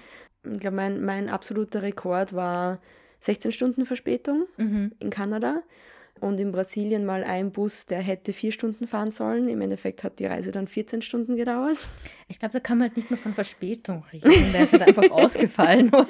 [0.45, 0.53] Mhm.
[0.53, 2.81] Ich glaube, mein, mein absoluter Rekord war
[3.21, 4.93] 16 Stunden Verspätung mhm.
[4.99, 5.63] in Kanada
[6.21, 9.49] und in Brasilien mal ein Bus, der hätte vier Stunden fahren sollen.
[9.49, 11.87] Im Endeffekt hat die Reise dann 14 Stunden gedauert.
[12.29, 14.53] Ich glaube, da kann man halt nicht mehr von Verspätung reden.
[14.53, 16.07] Der ist halt einfach ausgefallen, oder?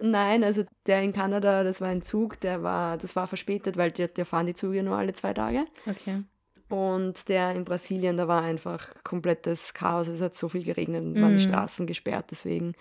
[0.00, 3.90] Nein, also der in Kanada, das war ein Zug, der war, das war verspätet, weil
[3.90, 5.64] der, der fahren die Züge nur alle zwei Tage.
[5.88, 6.22] Okay.
[6.68, 10.08] Und der in Brasilien, da war einfach komplettes Chaos.
[10.08, 11.48] Es hat so viel geregnet und waren die mhm.
[11.48, 12.74] Straßen gesperrt deswegen.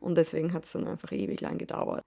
[0.00, 2.04] Und deswegen hat es dann einfach ewig lang gedauert.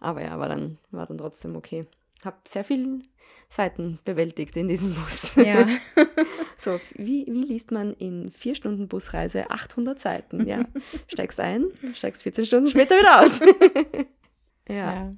[0.00, 1.86] Aber ja, war dann, war dann trotzdem okay
[2.24, 3.00] habe sehr viele
[3.48, 5.34] Seiten bewältigt in diesem Bus.
[5.36, 5.66] Ja.
[6.56, 10.46] so, wie, wie liest man in vier Stunden Busreise 800 Seiten?
[10.46, 10.64] Ja,
[11.08, 13.40] steigst ein, steigst 14 Stunden später wieder aus.
[14.68, 14.74] ja.
[14.74, 15.10] ja.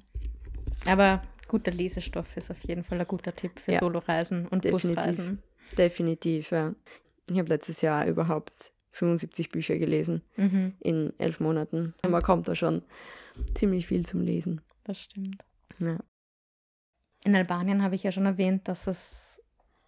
[0.85, 3.79] Aber guter Lesestoff ist auf jeden Fall ein guter Tipp für ja.
[3.79, 4.95] Soloreisen und Definitiv.
[4.95, 5.43] Busreisen.
[5.77, 6.75] Definitiv, ja.
[7.29, 10.73] Ich habe letztes Jahr überhaupt 75 Bücher gelesen mhm.
[10.79, 11.93] in elf Monaten.
[12.07, 12.83] Man kommt da schon
[13.53, 14.61] ziemlich viel zum Lesen.
[14.83, 15.43] Das stimmt.
[15.79, 15.97] Ja.
[17.25, 19.41] In Albanien habe ich ja schon erwähnt, dass es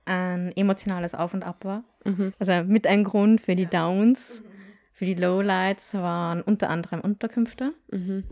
[0.05, 1.83] ein emotionales Auf und Ab war.
[2.03, 2.33] Mhm.
[2.39, 4.43] Also mit ein Grund für die Downs,
[4.91, 7.73] für die Lowlights waren unter anderem Unterkünfte.
[7.91, 8.23] Mhm.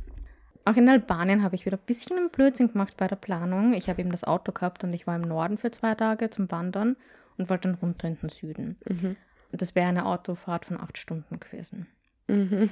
[0.66, 3.76] Auch in Albanien habe ich wieder ein bisschen einen Blödsinn gemacht bei der Planung.
[3.76, 6.50] Ich habe eben das Auto gehabt und ich war im Norden für zwei Tage zum
[6.50, 6.96] Wandern
[7.38, 8.78] und wollte dann runter in den Süden.
[8.90, 9.16] Mhm.
[9.52, 11.86] Und das wäre eine Autofahrt von acht Stunden gewesen.
[12.28, 12.72] Mhm.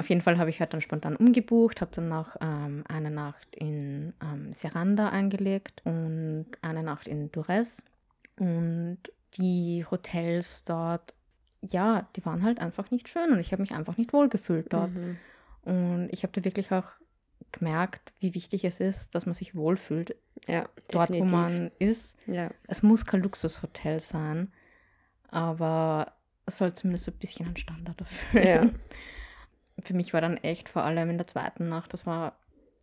[0.00, 3.54] Auf jeden Fall habe ich halt dann spontan umgebucht, habe dann noch ähm, eine Nacht
[3.54, 7.84] in ähm, Seranda eingelegt und eine Nacht in Durres.
[8.38, 8.98] Und
[9.34, 11.14] die Hotels dort,
[11.62, 14.72] ja, die waren halt einfach nicht schön und ich habe mich einfach nicht wohl gefühlt
[14.72, 14.90] dort.
[14.94, 15.16] Mhm.
[15.62, 16.86] Und ich habe da wirklich auch
[17.52, 21.32] gemerkt, wie wichtig es ist, dass man sich wohlfühlt Ja, dort, definitiv.
[21.32, 22.26] wo man ist.
[22.26, 24.52] Ja, Es muss kein Luxushotel sein,
[25.28, 26.12] aber
[26.46, 28.46] es soll zumindest so ein bisschen einen Standard erfüllen.
[28.46, 28.70] Ja.
[29.82, 32.36] Für mich war dann echt vor allem in der zweiten Nacht, das war,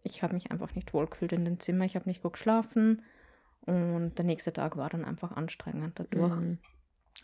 [0.03, 3.03] ich habe mich einfach nicht wohlgefühlt in dem Zimmer, ich habe nicht gut geschlafen
[3.65, 6.33] und der nächste Tag war dann einfach anstrengend dadurch.
[6.33, 6.57] Mhm.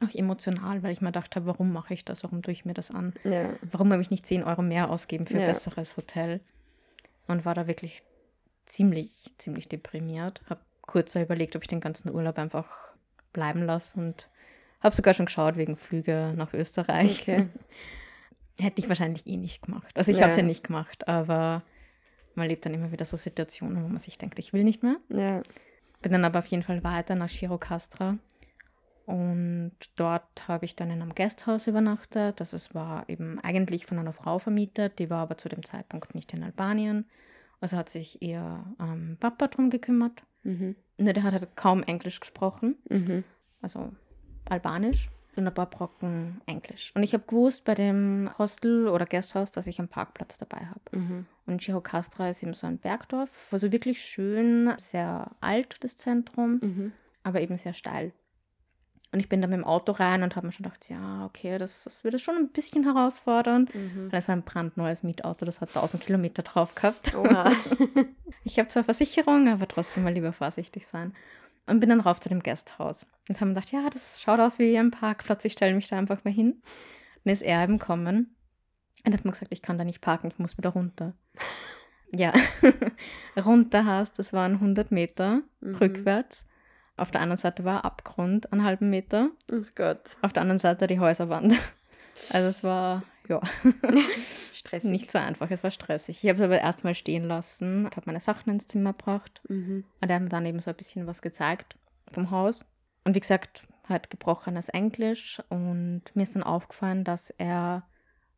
[0.04, 2.74] Auch emotional, weil ich mir gedacht habe, warum mache ich das, warum tue ich mir
[2.74, 3.14] das an?
[3.24, 3.54] ja.
[3.72, 5.48] Warum habe ich nicht 10 Euro mehr ausgeben für ein Ja.
[5.48, 6.42] besseres Hotel?
[7.28, 8.02] Und war da wirklich
[8.66, 10.42] ziemlich, ziemlich deprimiert.
[10.50, 12.94] Habe kurz überlegt, ob ich den ganzen Urlaub einfach
[13.32, 14.30] bleiben lasse und
[14.82, 17.22] habe sogar schon geschaut wegen Flüge nach Österreich.
[17.22, 17.48] Okay.
[18.60, 19.96] Hätte ich wahrscheinlich eh nicht gemacht.
[19.96, 20.24] Also ich Ja.
[20.24, 21.64] habe es ja nicht gemacht, aber
[22.36, 24.98] man lebt dann immer wieder so Situationen, wo man sich denkt, ich will nicht mehr.
[25.10, 25.42] Ja.
[26.02, 28.18] Bin dann aber auf jeden Fall weiter nach Chirocastra.
[29.06, 32.40] Und dort habe ich dann in einem Gasthaus übernachtet.
[32.40, 36.34] Das war eben eigentlich von einer Frau vermietet, die war aber zu dem Zeitpunkt nicht
[36.34, 37.06] in Albanien.
[37.60, 40.24] Also hat sich ihr ähm, Papa drum gekümmert.
[40.44, 40.76] Mhm.
[40.98, 43.24] Ne, der hat halt kaum Englisch gesprochen, Mhm.
[43.62, 43.92] also
[44.46, 46.92] Albanisch und ein paar Brocken Englisch.
[46.96, 50.98] Und ich habe gewusst bei dem Hostel oder Gasthaus, dass ich einen Parkplatz dabei habe.
[50.98, 51.26] Mhm.
[51.46, 56.60] Und Chirocastra ist eben so ein Bergdorf, war so wirklich schön, sehr alt, das Zentrum,
[56.62, 56.92] Mhm.
[57.24, 58.14] aber eben sehr steil.
[59.12, 61.60] Und ich bin da mit dem Auto rein und habe mir schon gedacht, ja, okay,
[61.60, 63.74] das, das wird schon ein bisschen herausfordernd.
[63.76, 64.06] Mhm.
[64.06, 67.14] Und es war ein brandneues Mietauto, das hat 1000 Kilometer drauf gehabt.
[68.46, 71.14] Ich habe zwar Versicherung, aber trotzdem mal lieber vorsichtig sein.
[71.66, 73.06] Und bin dann rauf zu dem Gasthaus.
[73.30, 76.24] Und haben gedacht, ja, das schaut aus wie ein Parkplatz, ich stelle mich da einfach
[76.26, 76.62] mal hin.
[77.24, 78.36] Dann ist er eben kommen
[79.06, 81.14] und hat mir gesagt, ich kann da nicht parken, ich muss wieder runter.
[82.16, 82.32] Ja,
[83.44, 85.76] runter heißt, das waren 100 Meter Mhm.
[85.78, 86.46] rückwärts.
[86.96, 89.32] Auf der anderen Seite war Abgrund, einen halben Meter.
[89.52, 90.02] Oh Gott.
[90.22, 91.56] Auf der anderen Seite die Häuserwand.
[92.32, 93.42] Also es war, ja,
[94.82, 94.92] Stressig.
[94.92, 96.24] nicht so einfach, es war stressig.
[96.24, 99.84] Ich habe es aber erstmal stehen lassen, habe meine Sachen ins Zimmer gebracht Mhm.
[100.02, 101.78] und er hat mir dann eben so ein bisschen was gezeigt
[102.12, 102.62] vom Haus.
[103.06, 107.84] Und wie gesagt, halt gebrochenes Englisch und mir ist dann aufgefallen, dass er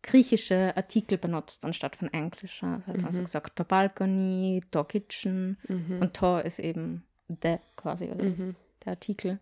[0.02, 2.64] griechische Artikel benutzt anstatt von Englisch.
[2.64, 3.22] Also er hat Mhm.
[3.26, 6.00] gesagt, der Balcony, der Kitchen Mhm.
[6.02, 8.56] und Tor ist eben der quasi, also Mhm.
[8.84, 9.40] der Artikel.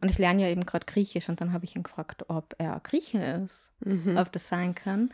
[0.00, 2.78] Und ich lerne ja eben gerade Griechisch und dann habe ich ihn gefragt, ob er
[2.84, 4.16] Grieche ist, Mhm.
[4.16, 5.12] ob das sein kann.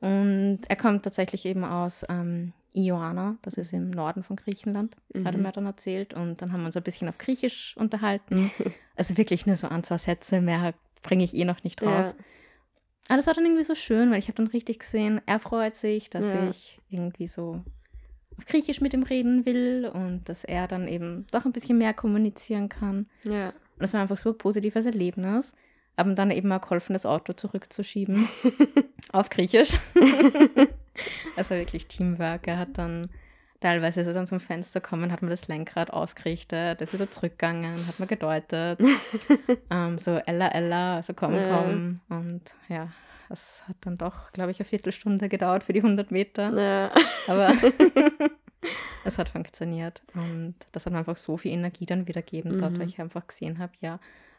[0.00, 5.26] Und er kommt tatsächlich eben aus ähm, Ioana, das ist im Norden von Griechenland, hat
[5.26, 5.42] er Mhm.
[5.42, 6.12] mir dann erzählt.
[6.14, 8.50] Und dann haben wir uns ein bisschen auf Griechisch unterhalten.
[8.96, 11.96] also wirklich nur so ein, zwei Sätze, mehr bringe ich eh noch nicht Ja.
[11.96, 12.14] raus.
[13.08, 15.74] Aber das war dann irgendwie so schön, weil ich habe dann richtig gesehen, er freut
[15.76, 16.48] sich, dass Ja.
[16.48, 17.62] ich irgendwie so
[18.38, 21.94] auf Griechisch mit ihm reden will und dass er dann eben doch ein bisschen mehr
[21.94, 23.06] kommunizieren kann.
[23.24, 23.48] Ja.
[23.50, 25.54] Und das war einfach so ein positives Erlebnis.
[25.96, 28.28] Haben dann eben auch geholfen, das Auto zurückzuschieben
[29.12, 29.74] auf Griechisch.
[31.36, 32.46] War wirklich Teamwork.
[32.48, 33.08] Er hat dann
[33.60, 37.86] teilweise ist er dann zum Fenster gekommen, hat mir das Lenkrad ausgerichtet, ist wieder zurückgegangen,
[37.86, 38.78] hat mir gedeutet.
[39.70, 41.62] ähm, so Ella, Ella, also komm, Ja.
[41.62, 42.00] komm.
[42.10, 42.88] Und ja,
[43.30, 46.52] es hat dann doch, glaube ich, eine Viertelstunde gedauert für die 100 Meter.
[46.60, 46.90] Ja.
[47.26, 47.54] Aber
[49.04, 50.02] es hat funktioniert.
[50.14, 52.78] Und das hat mir einfach so viel Energie dann wieder gegeben, dort, Mhm.
[52.80, 53.98] weil ich einfach gesehen habe, ja,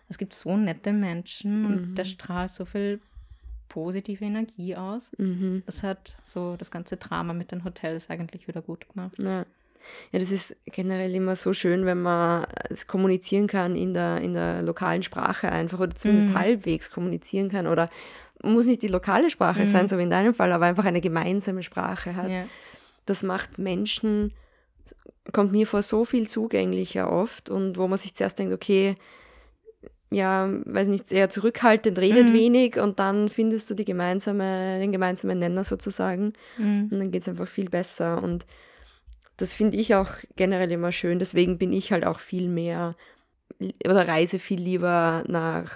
[0.09, 1.95] es gibt so nette Menschen und Mhm.
[1.95, 2.99] der strahlt so viel
[3.69, 5.11] positive Energie aus.
[5.17, 5.63] Mhm.
[5.65, 9.15] Das hat so das ganze Drama mit den Hotels eigentlich wieder gut gemacht.
[9.21, 9.45] Ja.
[10.11, 14.33] ja, das ist generell immer so schön, wenn man es kommunizieren kann in der, in
[14.33, 16.35] der lokalen Sprache einfach oder zumindest Mhm.
[16.35, 17.89] halbwegs kommunizieren kann oder
[18.43, 19.67] muss nicht die lokale Sprache Mhm.
[19.67, 22.29] sein, so wie in deinem Fall, aber einfach eine gemeinsame Sprache hat.
[22.31, 22.45] Ja.
[23.07, 24.33] Das macht Menschen,
[25.33, 28.95] kommt mir vor, so viel zugänglicher oft und wo man sich zuerst denkt, okay,
[30.15, 32.33] ja, weiß nicht, eher zurückhaltend, redet Mhm.
[32.33, 36.33] wenig und dann findest du die gemeinsame, den gemeinsamen Nenner sozusagen.
[36.57, 36.89] Mhm.
[36.91, 38.23] Und dann geht es einfach viel besser.
[38.23, 38.45] Und
[39.37, 41.19] das finde ich auch generell immer schön.
[41.19, 42.95] Deswegen bin ich halt auch viel mehr
[43.85, 45.71] oder reise viel lieber nach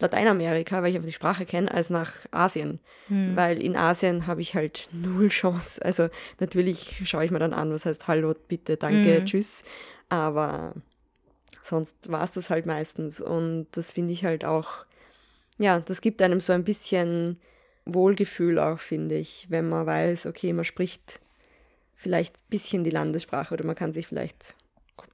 [0.00, 2.80] Lateinamerika, weil ich einfach die Sprache kenne, als nach Asien.
[3.08, 3.36] Mhm.
[3.36, 5.80] Weil in Asien habe ich halt null Chance.
[5.84, 6.08] Also
[6.40, 9.26] natürlich schaue ich mir dann an, was heißt Hallo, bitte, danke, Mhm.
[9.26, 9.62] tschüss.
[10.08, 10.74] Aber
[11.64, 13.20] sonst war es das halt meistens.
[13.20, 14.68] Und das finde ich halt auch,
[15.58, 17.38] ja, das gibt einem so ein bisschen
[17.86, 21.20] Wohlgefühl auch, finde ich, wenn man weiß, okay, man spricht
[21.94, 24.54] vielleicht ein bisschen die Landessprache oder man kann sich vielleicht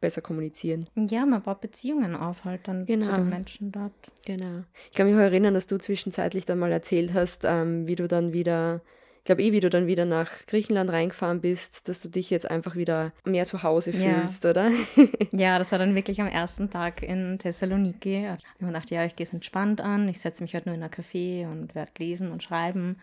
[0.01, 0.89] besser kommunizieren.
[0.95, 3.07] Ja, man baut Beziehungen auf halt dann Genau.
[3.07, 3.93] zu den Menschen dort.
[4.25, 4.65] Genau.
[4.91, 8.09] Ich kann mich auch erinnern, dass du zwischenzeitlich dann mal erzählt hast, ähm, wie du
[8.09, 8.81] dann wieder,
[9.21, 12.51] ich glaube eh, wie du dann wieder nach Griechenland reingefahren bist, dass du dich jetzt
[12.51, 13.99] einfach wieder mehr zu Hause Ja.
[14.21, 14.71] fühlst, oder?
[15.33, 18.27] Ja, das war dann wirklich am ersten Tag in Thessaloniki.
[18.39, 20.09] Ich mir gedacht, ja, ich gehe es entspannt an.
[20.09, 22.97] Ich setze mich halt nur in ein Café und werde lesen und schreiben.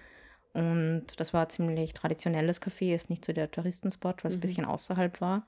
[0.54, 4.42] Und das war ein ziemlich traditionelles Café, ist nicht so der Touristenspot, weil es ein
[4.42, 5.46] bisschen außerhalb war.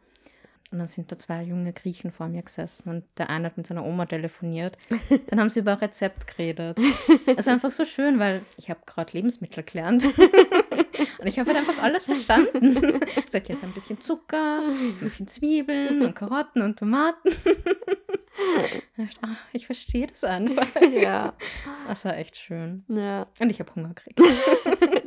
[0.72, 3.66] Und dann sind da zwei junge Griechen vor mir gesessen und der eine hat mit
[3.66, 4.78] seiner Oma telefoniert.
[5.28, 6.78] Dann haben sie über ein Rezept geredet.
[7.38, 10.06] Es war einfach so schön, weil ich habe gerade Lebensmittel gelernt.
[11.18, 13.00] Und ich habe halt einfach alles verstanden.
[13.32, 17.30] Ich hier ist ein bisschen Zucker, ein bisschen Zwiebeln und Karotten und Tomaten.
[18.96, 20.66] Ich dachte, ah, ich verstehe das einfach.
[20.94, 21.34] ja.
[21.90, 22.86] Das war echt schön.
[22.88, 24.22] Ja, Und ich habe Hunger gekriegt.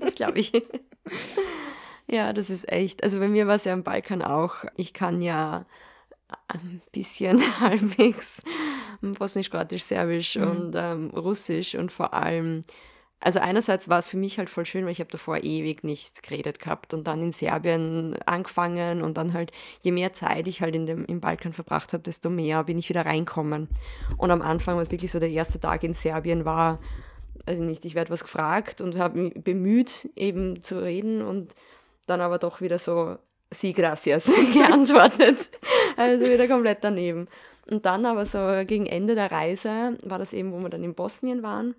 [0.00, 0.52] das glaube ich.
[2.12, 3.02] Ja, das ist echt.
[3.02, 4.66] Also bei mir war es ja am Balkan auch.
[4.76, 5.64] Ich kann ja
[6.48, 8.42] ein bisschen halbwegs
[9.00, 10.42] Bosnisch, Kroatisch, Serbisch Mhm.
[10.50, 12.64] und ähm, Russisch und vor allem,
[13.18, 16.22] also einerseits war es für mich halt voll schön, weil ich habe davor ewig nicht
[16.22, 20.74] geredet gehabt und dann in Serbien angefangen und dann halt, je mehr Zeit ich halt
[20.76, 23.68] in dem, im Balkan verbracht habe, desto mehr bin ich wieder reinkommen.
[24.18, 26.78] Und am Anfang, was wirklich so der erste Tag in Serbien war,
[27.46, 31.54] also nicht, ich werde was gefragt und habe mich bemüht, eben zu reden und
[32.06, 33.16] dann aber doch wieder so,
[33.50, 35.50] sí, gracias, geantwortet.
[35.96, 37.28] Also wieder komplett daneben.
[37.70, 40.94] Und dann aber so gegen Ende der Reise war das eben, wo wir dann in
[40.94, 41.74] Bosnien waren.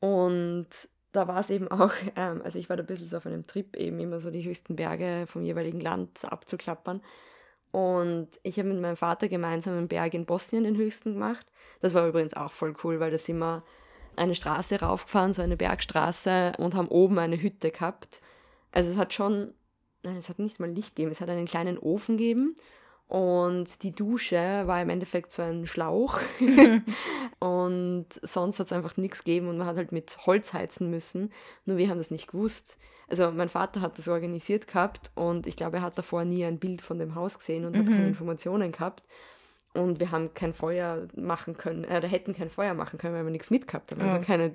[0.00, 0.68] Und
[1.12, 3.46] da war es eben auch, ähm, also ich war da ein bisschen so auf einem
[3.46, 7.02] Trip, eben immer so die höchsten Berge vom jeweiligen Land abzuklappern.
[7.70, 11.46] Und ich habe mit meinem Vater gemeinsam einen Berg in Bosnien den höchsten gemacht.
[11.80, 13.62] Das war übrigens auch voll cool, weil da sind wir
[14.16, 18.20] eine Straße raufgefahren, so eine Bergstraße und haben oben eine Hütte gehabt.
[18.72, 19.52] Also es hat schon,
[20.02, 22.56] nein, es hat nicht mal Licht gegeben, es hat einen kleinen Ofen gegeben
[23.12, 26.18] und die Dusche war im Endeffekt so ein Schlauch
[27.38, 31.30] und sonst hat es einfach nichts gegeben und man hat halt mit Holz heizen müssen.
[31.66, 32.78] Nur wir haben das nicht gewusst.
[33.08, 36.58] Also mein Vater hat das organisiert gehabt und ich glaube, er hat davor nie ein
[36.58, 39.02] Bild von dem Haus gesehen und hat keine Informationen gehabt.
[39.74, 43.24] Und wir haben kein Feuer machen können, äh, oder hätten kein Feuer machen können, weil
[43.24, 44.02] wir nichts mitgehabt haben.
[44.02, 44.54] Also keine,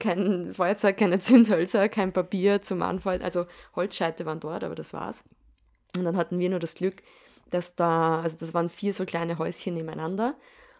[0.00, 3.22] kein Feuerzeug, keine Zündhölzer, kein Papier zum Anfallen.
[3.22, 5.22] Also Holzscheite waren dort, aber das war's.
[5.96, 7.02] Und dann hatten wir nur das Glück,
[7.50, 10.34] dass da, also das waren vier so kleine Häuschen nebeneinander.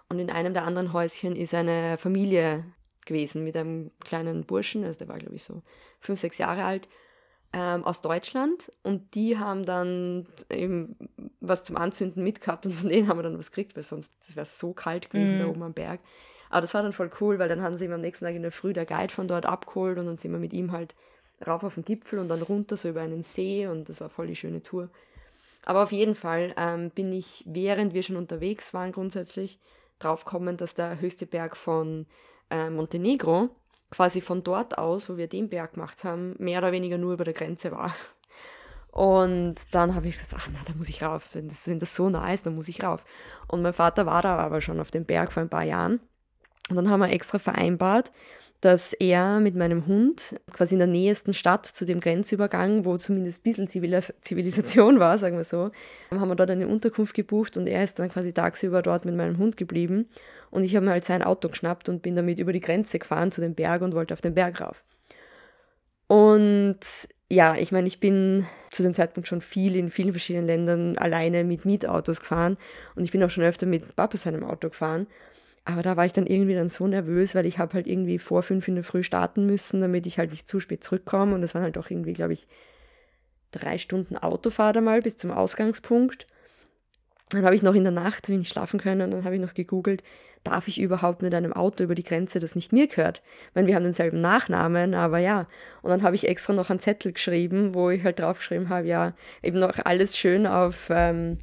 [0.08, 2.64] Und in einem der anderen Häuschen ist eine Familie
[3.04, 5.62] gewesen mit einem kleinen Burschen, also der war, glaube ich, so
[6.00, 6.88] fünf, sechs Jahre alt,
[7.52, 8.70] ähm, aus Deutschland.
[8.82, 10.96] Und die haben dann eben
[11.40, 14.46] was zum Anzünden mitgehabt und von denen haben wir dann was gekriegt, weil sonst wäre
[14.46, 15.40] so kalt gewesen Mhm.
[15.42, 16.00] da oben am Berg.
[16.50, 18.42] Aber das war dann voll cool, weil dann haben sie ihm am nächsten Tag in
[18.42, 20.94] der Früh der Guide von dort abgeholt und dann sind wir mit ihm halt
[21.46, 24.28] rauf auf den Gipfel und dann runter so über einen See und das war voll
[24.28, 24.88] die schöne Tour.
[25.64, 29.58] Aber auf jeden Fall ähm, bin ich, während wir schon unterwegs waren, grundsätzlich
[29.98, 32.06] draufgekommen, dass der höchste Berg von
[32.50, 33.50] äh, Montenegro
[33.90, 37.24] quasi von dort aus, wo wir den Berg gemacht haben, mehr oder weniger nur über
[37.24, 37.94] der Grenze war.
[38.90, 41.30] Und dann habe ich gesagt, ach na, da muss ich rauf.
[41.34, 43.04] Wenn das, wenn das so nah ist, dann muss ich rauf.
[43.46, 46.00] Und mein Vater war da aber schon auf dem Berg vor ein paar Jahren.
[46.70, 48.10] Und dann haben wir extra vereinbart,
[48.60, 53.40] dass er mit meinem Hund quasi in der nächsten Stadt zu dem Grenzübergang, wo zumindest
[53.40, 55.70] ein bisschen Zivilis Zivilisation war, sagen wir so,
[56.10, 59.38] haben wir dort eine Unterkunft gebucht und er ist dann quasi tagsüber dort mit meinem
[59.38, 60.08] Hund geblieben.
[60.50, 63.30] Und ich habe mir halt sein Auto geschnappt und bin damit über die Grenze gefahren
[63.30, 64.84] zu dem Berg und wollte auf den Berg rauf.
[66.06, 66.78] Und
[67.28, 71.42] ja, ich meine, ich bin zu dem Zeitpunkt schon viel in vielen verschiedenen Ländern alleine
[71.44, 72.56] mit Mietautos gefahren
[72.94, 75.08] und ich bin auch schon öfter mit Papa seinem Auto gefahren.
[75.68, 78.44] Aber da war ich dann irgendwie dann so nervös, weil ich habe halt irgendwie vor
[78.44, 81.34] fünf in der Früh starten müssen, damit ich halt nicht zu spät zurückkomme.
[81.34, 82.46] Und das waren halt auch irgendwie, glaube ich,
[83.50, 86.28] drei Stunden Autofahrt einmal bis zum Ausgangspunkt.
[87.30, 89.54] Dann habe ich noch in der Nacht, wenn ich schlafen können, dann habe ich noch
[89.54, 90.04] gegoogelt,
[90.44, 93.20] darf ich überhaupt mit einem Auto über die Grenze, das nicht mir gehört?
[93.48, 95.48] Ich meine, wir haben denselben Nachnamen, aber ja.
[95.82, 99.14] Und dann habe ich extra noch einen Zettel geschrieben, wo ich halt draufgeschrieben habe, ja,
[99.42, 101.38] eben noch alles schön auf ähm,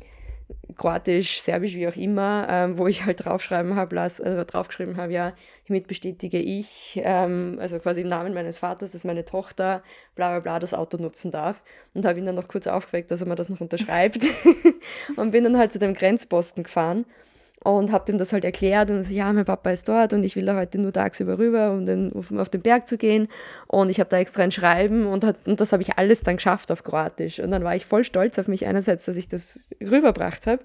[0.75, 5.33] Kroatisch, Serbisch, wie auch immer, ähm, wo ich halt draufschreiben habe, also draufgeschrieben habe, ja,
[5.63, 9.83] hiermit bestätige ich, ähm, also quasi im Namen meines Vaters, dass meine Tochter
[10.15, 11.63] bla bla bla das Auto nutzen darf.
[11.93, 14.25] Und habe ihn dann noch kurz aufgeweckt, dass er mir das noch unterschreibt.
[15.15, 17.05] und bin dann halt zu dem Grenzposten gefahren
[17.63, 20.35] und habe ihm das halt erklärt und so, ja, mein Papa ist dort und ich
[20.35, 23.29] will da heute nur tagsüber rüber, um, den, auf den Berg zu gehen.
[23.67, 26.35] Und ich habe da extra ein Schreiben und, hat, und das habe ich alles dann
[26.35, 27.39] geschafft auf Kroatisch.
[27.39, 30.61] Und dann war ich voll stolz auf mich einerseits, dass ich das rüberbracht habe.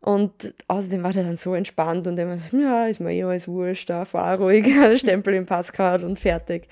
[0.00, 3.48] Und außerdem war der dann so entspannt und er so, ja, ist mir eh alles
[3.48, 4.66] wurscht, da fahr ruhig,
[4.98, 6.68] Stempel im Pass gehabt und fertig.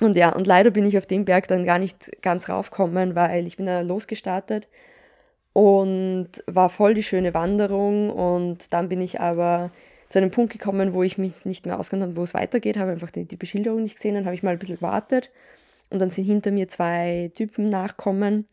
[0.00, 3.46] Und ja, und leider bin ich auf dem Berg dann gar nicht ganz raufgekommen, weil
[3.46, 4.68] ich bin da losgestartet
[5.52, 8.10] und war voll die schöne Wanderung.
[8.10, 9.70] Und dann bin ich aber
[10.08, 12.92] zu einem Punkt gekommen, wo ich mich nicht mehr auskannt habe, wo es weitergeht, habe
[12.92, 15.30] einfach die, die Beschilderung nicht gesehen, dann habe ich mal ein bisschen gewartet.
[15.90, 18.46] Und dann sind hinter mir zwei Typen nachkommen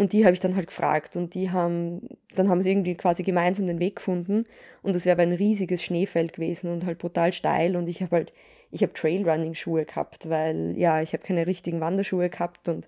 [0.00, 1.16] und die habe ich dann halt gefragt.
[1.16, 4.46] Und die haben, dann haben sie irgendwie quasi gemeinsam den Weg gefunden.
[4.82, 7.76] Und das wäre ein riesiges Schneefeld gewesen und halt brutal steil.
[7.76, 8.32] Und ich habe halt,
[8.70, 12.86] ich habe Trailrunning-Schuhe gehabt, weil ja, ich habe keine richtigen Wanderschuhe gehabt und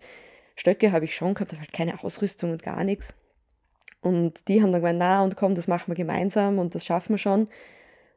[0.56, 3.14] Stöcke habe ich schon gehabt, aber halt keine Ausrüstung und gar nichts.
[4.02, 7.14] Und die haben dann gemeint, na und komm, das machen wir gemeinsam und das schaffen
[7.14, 7.48] wir schon.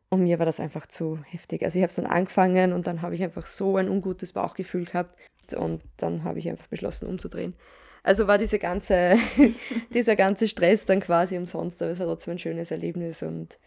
[0.09, 1.63] Und mir war das einfach zu heftig.
[1.63, 4.85] Also ich habe es dann angefangen und dann habe ich einfach so ein ungutes Bauchgefühl
[4.85, 5.17] gehabt
[5.55, 7.55] und dann habe ich einfach beschlossen umzudrehen.
[8.03, 9.17] Also war diese ganze,
[9.93, 13.59] dieser ganze Stress dann quasi umsonst, aber es war trotzdem ein schönes Erlebnis und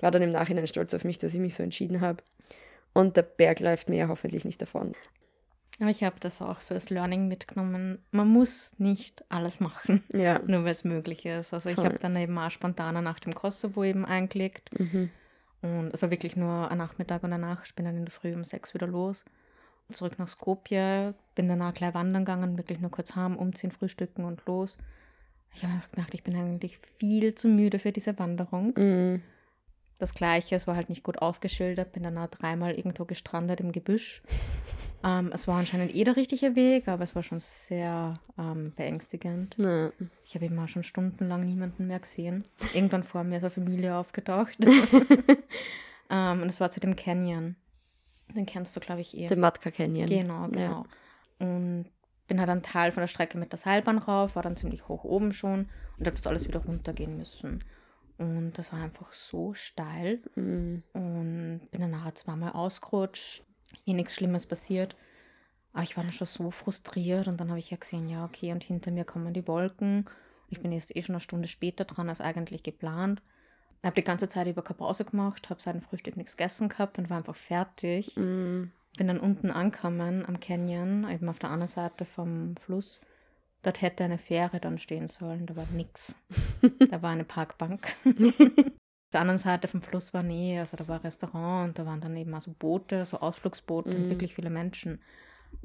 [0.00, 2.22] war dann im Nachhinein stolz auf mich, dass ich mich so entschieden habe.
[2.92, 4.94] Und der Berg läuft mir ja hoffentlich nicht davon.
[5.80, 7.98] Aber ich habe das auch so als Learning mitgenommen.
[8.10, 10.38] Man muss nicht alles machen, Ja.
[10.46, 11.54] nur weil es möglich ist.
[11.54, 11.86] Also ich Voll.
[11.86, 14.78] habe dann eben auch spontaner nach dem Kosovo eben eingelegt.
[14.78, 15.10] Mhm.
[15.62, 17.66] Und es war wirklich nur ein Nachmittag und eine Nacht.
[17.66, 19.24] Ich bin dann in der Früh um sechs wieder los.
[19.90, 21.14] Zurück nach Skopje.
[21.34, 24.78] Bin danach gleich wandern gegangen, wirklich nur kurz heim, umziehen, frühstücken und los.
[25.54, 28.74] Ich habe einfach gemerkt, ich bin eigentlich viel zu müde für diese Wanderung.
[28.76, 29.22] Mhm.
[29.98, 34.22] Das Gleiche, es war halt nicht gut ausgeschildert, bin danach dreimal irgendwo gestrandet im Gebüsch.
[35.02, 39.54] Ähm, es war anscheinend eh der richtige Weg, aber es war schon sehr ähm, beängstigend.
[39.58, 39.92] Na,
[40.24, 42.44] Ich habe eben auch schon stundenlang niemanden mehr gesehen.
[42.74, 44.58] Irgendwann vor mir ist eine Familie aufgetaucht.
[46.10, 47.56] ähm, und es war zu dem Canyon.
[48.34, 49.26] Den kennst du, glaube ich, eh.
[49.28, 50.06] den Matka Canyon.
[50.06, 50.48] Genau, Ja.
[50.48, 50.84] genau.
[51.38, 51.86] Und
[52.28, 55.02] bin halt einen Teil von der Strecke mit der Seilbahn rauf, war dann ziemlich hoch
[55.04, 57.64] oben schon und habe das alles wieder runtergehen müssen.
[58.18, 60.82] Und das war einfach so steil Mhm.
[60.92, 63.42] und bin dann nachher zweimal ausgerutscht.
[63.86, 64.96] Eh nichts Schlimmes passiert.
[65.72, 68.52] Aber ich war dann schon so frustriert und dann habe ich ja gesehen, ja, okay,
[68.52, 70.06] und hinter mir kommen die Wolken.
[70.48, 73.22] Ich bin jetzt eh schon eine Stunde später dran als eigentlich geplant.
[73.82, 76.98] Habe die ganze Zeit über keine Pause gemacht, habe seit dem Frühstück nichts gegessen gehabt
[76.98, 78.16] und war einfach fertig.
[78.16, 78.72] Mhm.
[78.96, 83.00] Bin dann unten angekommen am Canyon, eben auf der anderen Seite vom Fluss.
[83.62, 86.16] Dort hätte eine Fähre dann stehen sollen, da war nix.
[86.90, 87.94] da war eine Parkbank.
[89.10, 91.84] auf der anderen Seite vom Fluss war Nähe, also da war ein Restaurant und da
[91.84, 94.10] waren dann eben auch so Boote, so Ausflugsboote und Mhm.
[94.10, 95.00] wirklich viele Menschen.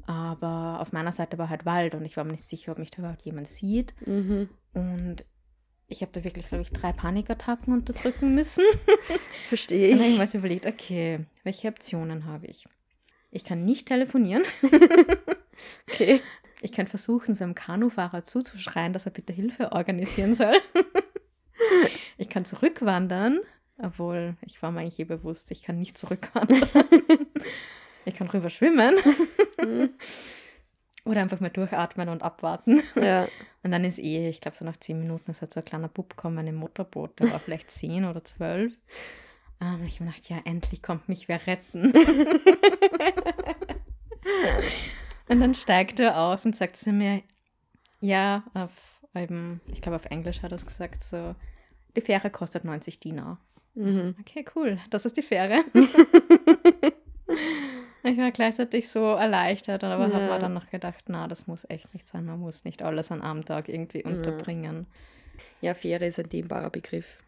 [0.04, 2.90] Aber auf meiner Seite war halt Wald und ich war mir nicht sicher, ob mich
[2.90, 3.94] da überhaupt jemand sieht.
[4.04, 4.48] Mhm.
[4.74, 5.24] Und
[5.86, 8.64] ich habe da wirklich, glaube ich, drei Panikattacken unterdrücken müssen.
[9.48, 10.34] Verstehe Und dann habe ich ich.
[10.34, 12.66] mir überlegt, okay, welche Optionen habe ich?
[13.30, 14.42] Ich kann nicht telefonieren.
[15.88, 16.20] Okay.
[16.60, 20.54] Ich kann versuchen, so einem Kanufahrer zuzuschreien, dass er bitte Hilfe organisieren soll.
[22.18, 23.40] ich kann zurückwandern,
[23.78, 26.62] obwohl ich war mir eigentlich eh bewusst, ich kann nicht zurückwandern.
[28.04, 28.94] ich kann rüber schwimmen
[29.62, 29.90] Mhm.
[31.04, 32.82] oder einfach mal durchatmen und abwarten.
[32.94, 33.28] Ja.
[33.62, 35.88] Und dann ist eh, ich glaube, so nach zehn Minuten ist halt so ein kleiner
[35.88, 38.72] Bub gekommen im Motorboot, der war vielleicht zehn oder zwölf.
[39.60, 41.92] Ähm, ich habe gedacht, ja, endlich kommt mich wer retten.
[45.28, 47.22] und dann steigt er aus und sagt zu mir,
[48.00, 51.34] ja, auf eben, ich glaube auf Englisch hat er es gesagt, so,
[51.96, 53.38] die Fähre kostet 90 Dinar.
[53.74, 54.14] Mhm.
[54.20, 55.64] Okay, cool, das ist die Fähre.
[58.04, 60.32] ich war gleichzeitig so erleichtert, aber habe Ja.
[60.34, 63.22] mir dann noch gedacht, na, das muss echt nicht sein, man muss nicht alles an
[63.22, 64.86] einem Tag irgendwie unterbringen.
[65.60, 67.18] Ja, Fähre ist ein dehnbarer Begriff.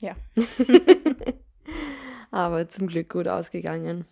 [0.00, 0.16] Ja.
[2.30, 4.06] Aber zum Glück gut ausgegangen.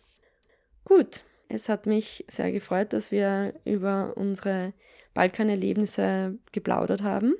[0.84, 4.72] Gut, es hat mich sehr gefreut, dass wir über unsere
[5.14, 7.34] Balkanerlebnisse geplaudert haben.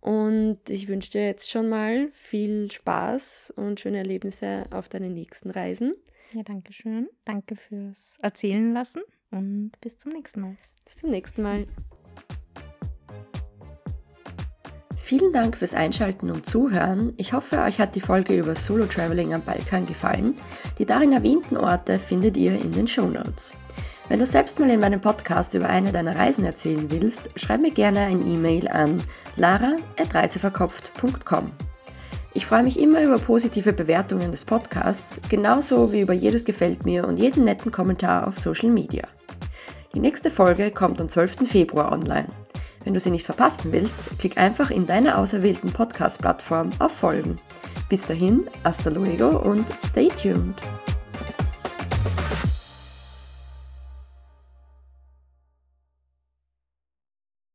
[0.00, 5.50] Und ich wünsche dir jetzt schon mal viel Spaß und schöne Erlebnisse auf deinen nächsten
[5.50, 5.94] Reisen.
[6.32, 7.08] Ja, danke schön.
[7.24, 10.56] Danke fürs Erzählen lassen und bis zum nächsten Mal.
[10.84, 11.66] Bis zum nächsten Mal.
[14.96, 17.12] Vielen Dank fürs Einschalten und Zuhören.
[17.18, 20.34] Ich hoffe, euch hat die Folge über Solo Traveling am Balkan gefallen.
[20.78, 23.54] Die darin erwähnten Orte findet ihr in den Show Notes.
[24.14, 27.72] Wenn du selbst mal in meinem Podcast über eine deiner Reisen erzählen willst, schreib mir
[27.72, 29.02] gerne ein E-Mail an
[29.34, 31.46] lara.reiseverkopft.com.
[32.32, 37.08] Ich freue mich immer über positive Bewertungen des Podcasts, genauso wie über jedes Gefällt mir
[37.08, 39.02] und jeden netten Kommentar auf Social Media.
[39.96, 41.48] Die nächste Folge kommt am 12.
[41.48, 42.28] Februar online.
[42.84, 47.34] Wenn du sie nicht verpassen willst, klick einfach in deiner auserwählten Podcast-Plattform auf Folgen.
[47.88, 50.54] Bis dahin, hasta luego und stay tuned!